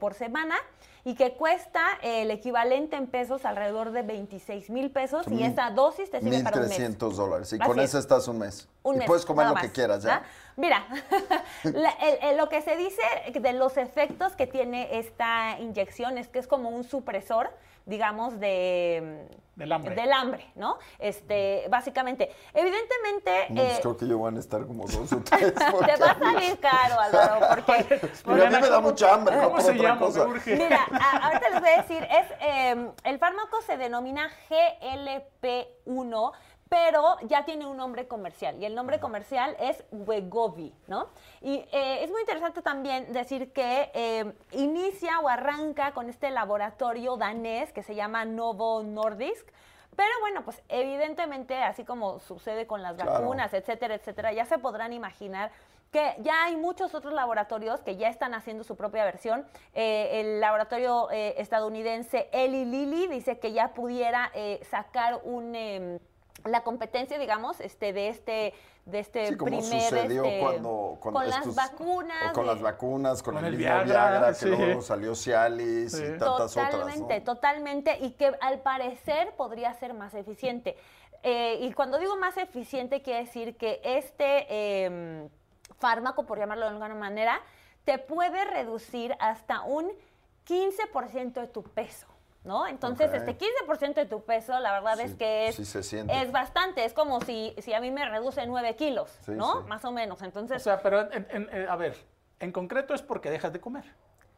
[0.00, 0.56] por semana
[1.06, 6.10] y que cuesta el equivalente en pesos alrededor de 26 mil pesos y esa dosis
[6.10, 6.80] te sirve para un mes.
[6.80, 8.68] 1.300 dólares y con eso estás un mes.
[8.84, 10.24] y puedes comer lo que quieras ya.
[10.56, 10.86] Mira,
[12.36, 13.02] lo que se dice
[13.34, 17.50] de los efectos que tiene esta inyección es que es como un supresor
[17.86, 19.94] digamos, de, del hambre.
[19.94, 20.78] Del hambre, ¿no?
[20.98, 22.30] Este, básicamente.
[22.52, 23.46] Evidentemente.
[23.50, 25.54] No, pues eh, creo que yo van a estar como dos o tres.
[25.54, 28.00] te va a salir caro, Álvaro, porque.
[28.24, 30.00] Pero a mí me da mucha hambre, ¿Cómo se llama?
[30.00, 30.26] Cosa.
[30.46, 30.84] Mira,
[31.22, 36.32] ahorita les voy a decir, es, eh, el fármaco se denomina GLP1
[36.68, 41.08] pero ya tiene un nombre comercial y el nombre comercial es Wegovy, ¿no?
[41.40, 47.16] Y eh, es muy interesante también decir que eh, inicia o arranca con este laboratorio
[47.16, 49.46] danés que se llama Novo Nordisk,
[49.94, 54.92] pero bueno, pues evidentemente, así como sucede con las vacunas, etcétera, etcétera, ya se podrán
[54.92, 55.52] imaginar
[55.92, 59.46] que ya hay muchos otros laboratorios que ya están haciendo su propia versión.
[59.72, 64.32] Eh, el laboratorio estadounidense Eli Lilly dice que ya pudiera
[64.68, 65.98] sacar un em,
[66.44, 71.14] la competencia, digamos, este, de este, de este sí, como primer, sucedió este, cuando con,
[71.28, 77.04] las vacunas, con las vacunas, con, el, Viagra, que luego salió Cialis y tantas totalmente,
[77.04, 77.24] otras.
[77.24, 80.76] Totalmente, y que al parecer podría ser más eficiente.
[81.22, 85.28] Eh, y cuando digo más eficiente, quiere decir que este eh,
[85.78, 87.40] fármaco, por llamarlo de alguna manera,
[87.84, 89.90] te puede reducir hasta un
[90.46, 92.06] 15% de tu peso.
[92.46, 92.66] ¿No?
[92.66, 96.84] Entonces, este 15% de tu peso, la verdad es que es, es bastante.
[96.84, 99.62] Es como si, si a mí me reduce 9 kilos, ¿no?
[99.62, 100.22] Más o menos.
[100.22, 100.62] Entonces.
[100.62, 101.08] O sea, pero,
[101.68, 101.96] a ver,
[102.40, 103.84] en concreto es porque dejas de comer.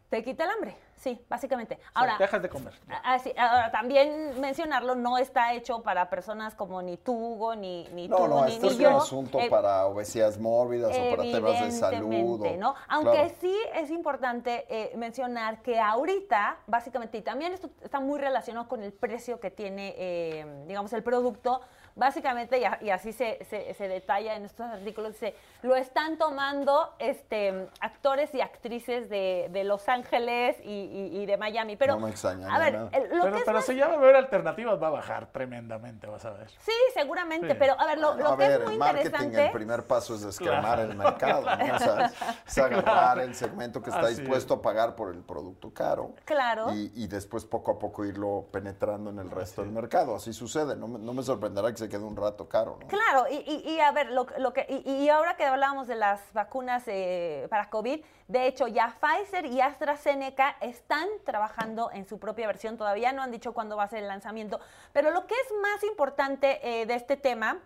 [0.09, 1.75] Te quita el hambre, sí, básicamente.
[1.75, 2.73] O sea, Ahora, dejas de comer.
[3.05, 7.87] Ah, sí, ahora, también mencionarlo, no está hecho para personas como ni tú, Hugo, ni,
[7.93, 8.89] ni No, tú, no, ni, esto ni es yo.
[8.89, 12.41] un asunto Eh, para obesidades mórbidas o para temas de salud.
[12.41, 12.75] O- ¿no?
[12.89, 13.35] Aunque Claro.
[13.39, 18.83] sí es importante eh, mencionar que ahorita, básicamente, y también esto está muy relacionado con
[18.83, 21.61] el precio que tiene, eh, digamos, el producto,
[21.99, 26.17] básicamente, y, a- y así se, se- se detalla en estos artículos, dice, lo están
[26.17, 30.71] tomando este, actores y actrices de, de Los Ángeles y,
[31.13, 31.77] y- y de Miami.
[31.77, 32.91] Pero, No me extrañaría a ver, nada.
[32.93, 34.91] el- lo Pero, que es pero más- si ya va a haber alternativas, va a
[34.91, 36.49] bajar tremendamente, vas a ver.
[36.61, 37.57] Sí, seguramente, Sí.
[37.59, 39.47] pero a ver, lo, Bueno, lo a que ver, es muy el marketing, interesante...
[39.47, 41.75] el primer paso es descremar Claro, el mercado, ¿no?
[41.75, 42.13] O sea,
[42.47, 46.13] es agarrar el segmento que está Así dispuesto a pagar por el producto caro.
[46.25, 46.73] Claro.
[46.73, 50.15] Y, y después poco a poco irlo penetrando en el resto del mercado.
[50.15, 50.77] Así sucede.
[50.77, 52.87] No me, no me sorprenderá que se quede un rato caro, ¿no?
[52.87, 57.47] Claro, y, a ver, lo, lo que, y, ahora que hablábamos de las vacunas eh,
[57.51, 63.13] para COVID, de hecho ya Pfizer y AstraZeneca están trabajando en su propia versión, todavía
[63.13, 64.61] no han dicho cuándo va a ser el lanzamiento,
[64.93, 67.59] pero lo que es más importante eh, de este tema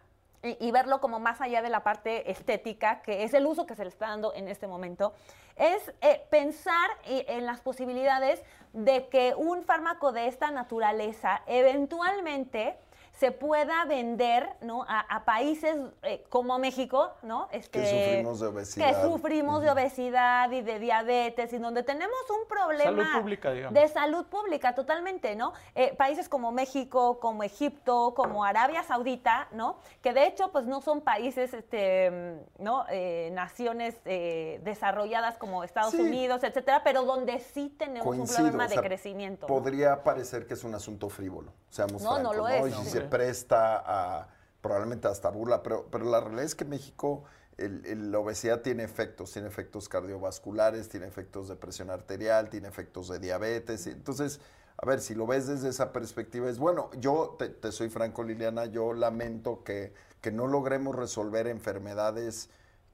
[0.43, 3.85] y, verlo como más allá de la parte estética, que es el uso que se
[3.85, 5.13] le está dando en este momento,
[5.55, 8.43] es eh, pensar en las posibilidades
[8.73, 12.77] de que un fármaco de esta naturaleza eventualmente
[13.23, 14.83] se pueda vender ¿no?
[14.89, 17.47] a, a países eh, como México, ¿no?
[17.53, 18.89] Este, Que sufrimos de obesidad.
[18.89, 23.75] Que sufrimos de obesidad y de diabetes y donde tenemos un problema Salud pública, digamos.
[23.81, 25.53] de salud pública totalmente, ¿no?
[25.77, 29.77] Eh, países como México, como Egipto, como Arabia Saudita, ¿no?
[30.03, 32.87] Que de hecho, pues no son países, este, ¿no?
[32.91, 36.01] Eh, naciones eh, desarrolladas como Estados Sí.
[36.01, 39.47] Unidos, etcétera, pero donde sí tenemos un problema o de sea, crecimiento.
[39.47, 39.55] ¿no?
[39.55, 42.79] Podría parecer que es un asunto frívolo, seamos No, no lo es, Y no.
[42.79, 42.91] si Sí.
[42.91, 43.83] se presta
[44.21, 44.29] a
[44.63, 47.25] probablemente hasta burla, pero, pero la realidad es que México,
[47.59, 52.69] el- el- la obesidad tiene efectos, tiene efectos cardiovasculares, tiene efectos de presión arterial, tiene
[52.69, 53.87] efectos de diabetes.
[53.87, 54.41] Entonces,
[54.79, 56.91] a ver, si lo ves desde esa perspectiva, es bueno.
[56.99, 62.49] Yo te, te soy franco, Liliana, yo lamento que, que no logremos resolver enfermedades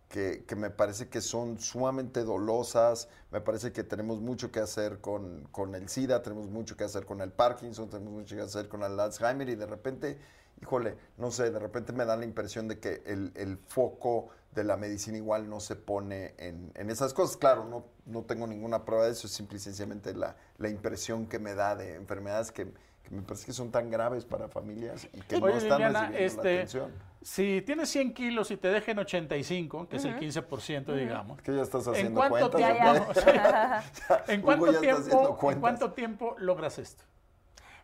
[0.08, 5.00] que, que me parece que son sumamente dolosas, me parece que tenemos mucho que hacer
[5.00, 8.68] con, con el SIDA, tenemos mucho que hacer con el Parkinson, tenemos mucho que hacer
[8.68, 10.18] con el Alzheimer y de repente,
[10.62, 14.64] híjole, no sé, de repente me da la impresión de que el, el foco de
[14.64, 17.36] la medicina igual no se pone en, en esas cosas.
[17.36, 21.26] Claro, no, no tengo ninguna prueba de eso, es simple y sencillamente la, la impresión
[21.26, 22.72] que me da de enfermedades que,
[23.08, 26.00] que me parece que son tan graves para familias y que no Oye, están Liliana,
[26.08, 26.92] recibiendo la este, atención.
[27.22, 31.62] si tienes 100 kilos y te dejen 85, que es el 15%, digamos, ¿Qué ya
[31.62, 32.50] estás ¿en haciendo cuentas?
[34.28, 35.60] ¿en Hugo cuánto, ya está tiempo, haciendo ¿en cuentas.
[35.60, 37.04] cuánto tiempo logras esto?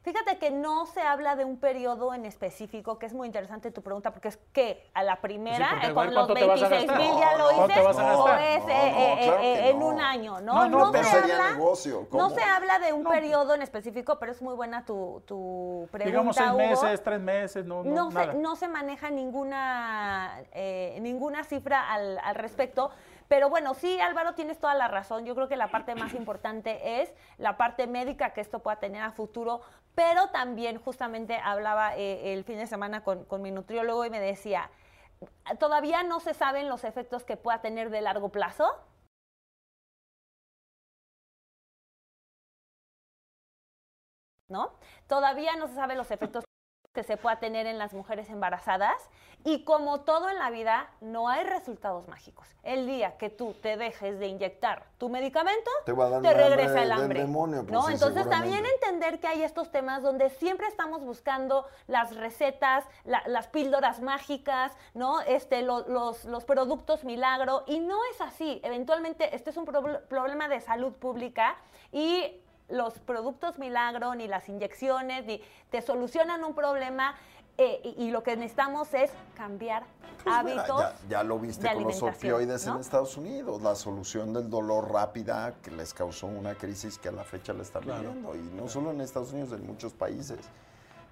[0.05, 3.80] Fíjate que no se habla de un periodo en específico, que es muy interesante tu
[3.80, 6.68] pregunta, porque es que a la primera, Sí, eh, con los ¿cuánto te vas a
[6.68, 6.98] 26 gastar?
[6.98, 10.52] mil ya lo No, ¿cuánto hice, o es eh, eh, en un año, ¿no?
[10.57, 13.09] No, no, No, pero- se habla, negocio, no se habla de un No.
[13.09, 16.59] periodo en específico, pero es muy buena tu, tu pregunta, Digamos seis Hugo.
[16.59, 18.32] meses, tres meses, no, no, no nada.
[18.32, 22.90] se, no se maneja ninguna, eh, ninguna cifra al, al respecto.
[23.26, 25.24] Pero bueno, sí, Álvaro, tienes toda la razón.
[25.24, 29.00] Yo creo que la parte más importante es la parte médica que esto pueda tener
[29.00, 29.62] a futuro,
[29.95, 34.20] pero también justamente hablaba eh, el fin de semana con, con mi nutriólogo y me
[34.20, 34.70] decía,
[35.59, 38.74] todavía no se saben los efectos que pueda tener de largo plazo.
[44.49, 44.72] ¿no?
[45.09, 46.45] Todavía no se saben los efectos
[46.95, 48.97] que se pueda tener en las mujeres embarazadas
[49.42, 52.49] y como todo en la vida no hay resultados mágicos.
[52.62, 56.28] El día que tú te dejes de inyectar tu medicamento, Te va a dar te
[56.28, 57.20] hambre regresa el hambre.
[57.20, 57.82] demonio, pues ¿no?
[57.88, 63.24] sí, Entonces también entender que hay estos temas donde siempre estamos buscando las recetas, la-
[63.26, 65.20] las píldoras mágicas, ¿no?
[65.22, 68.61] Este, lo- los, los productos milagro y no es así.
[68.64, 71.57] Eventualmente este es un proble- problema de salud pública
[71.92, 75.40] y los productos milagro, ni las inyecciones, ni
[75.70, 77.14] te solucionan un problema
[77.58, 79.84] eh, y, y lo que necesitamos es cambiar
[80.24, 80.80] Pues mira, hábitos.
[80.80, 82.74] ya, ya lo viste con los opioides ¿no?
[82.74, 87.12] en Estados Unidos, la solución del dolor rápida que les causó una crisis que a
[87.12, 88.00] la fecha la están Claro.
[88.12, 90.38] viviendo, y no solo en Estados Unidos, en muchos países.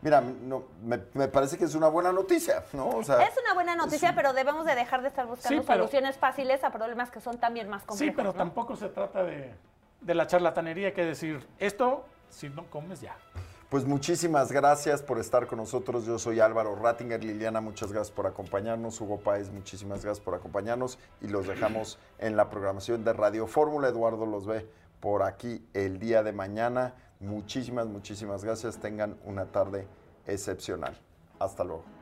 [0.00, 2.88] Mira, no, me, me parece que es una buena noticia, ¿no?
[2.88, 5.78] O sea, Es una buena noticia, pero debemos de dejar de estar buscando Sí, pero-
[5.84, 8.16] soluciones fáciles a problemas que son también más Sí, complejos.
[8.16, 8.34] pero ¿no?
[8.34, 9.54] tampoco se trata de,
[10.02, 13.16] de la charlatanería que decir, esto, si no comes ya.
[13.72, 16.04] Pues muchísimas gracias por estar con nosotros.
[16.04, 17.24] Yo soy Álvaro Rattinger.
[17.24, 19.00] Liliana, muchas gracias por acompañarnos.
[19.00, 20.98] Hugo Páez, muchísimas gracias por acompañarnos.
[21.22, 23.88] Y los dejamos en la programación de Radio Fórmula.
[23.88, 24.68] Eduardo los ve
[25.00, 26.94] por aquí el día de mañana.
[27.18, 28.76] Muchísimas, muchísimas gracias.
[28.76, 29.86] Tengan una tarde
[30.26, 30.98] excepcional.
[31.38, 32.01] Hasta luego.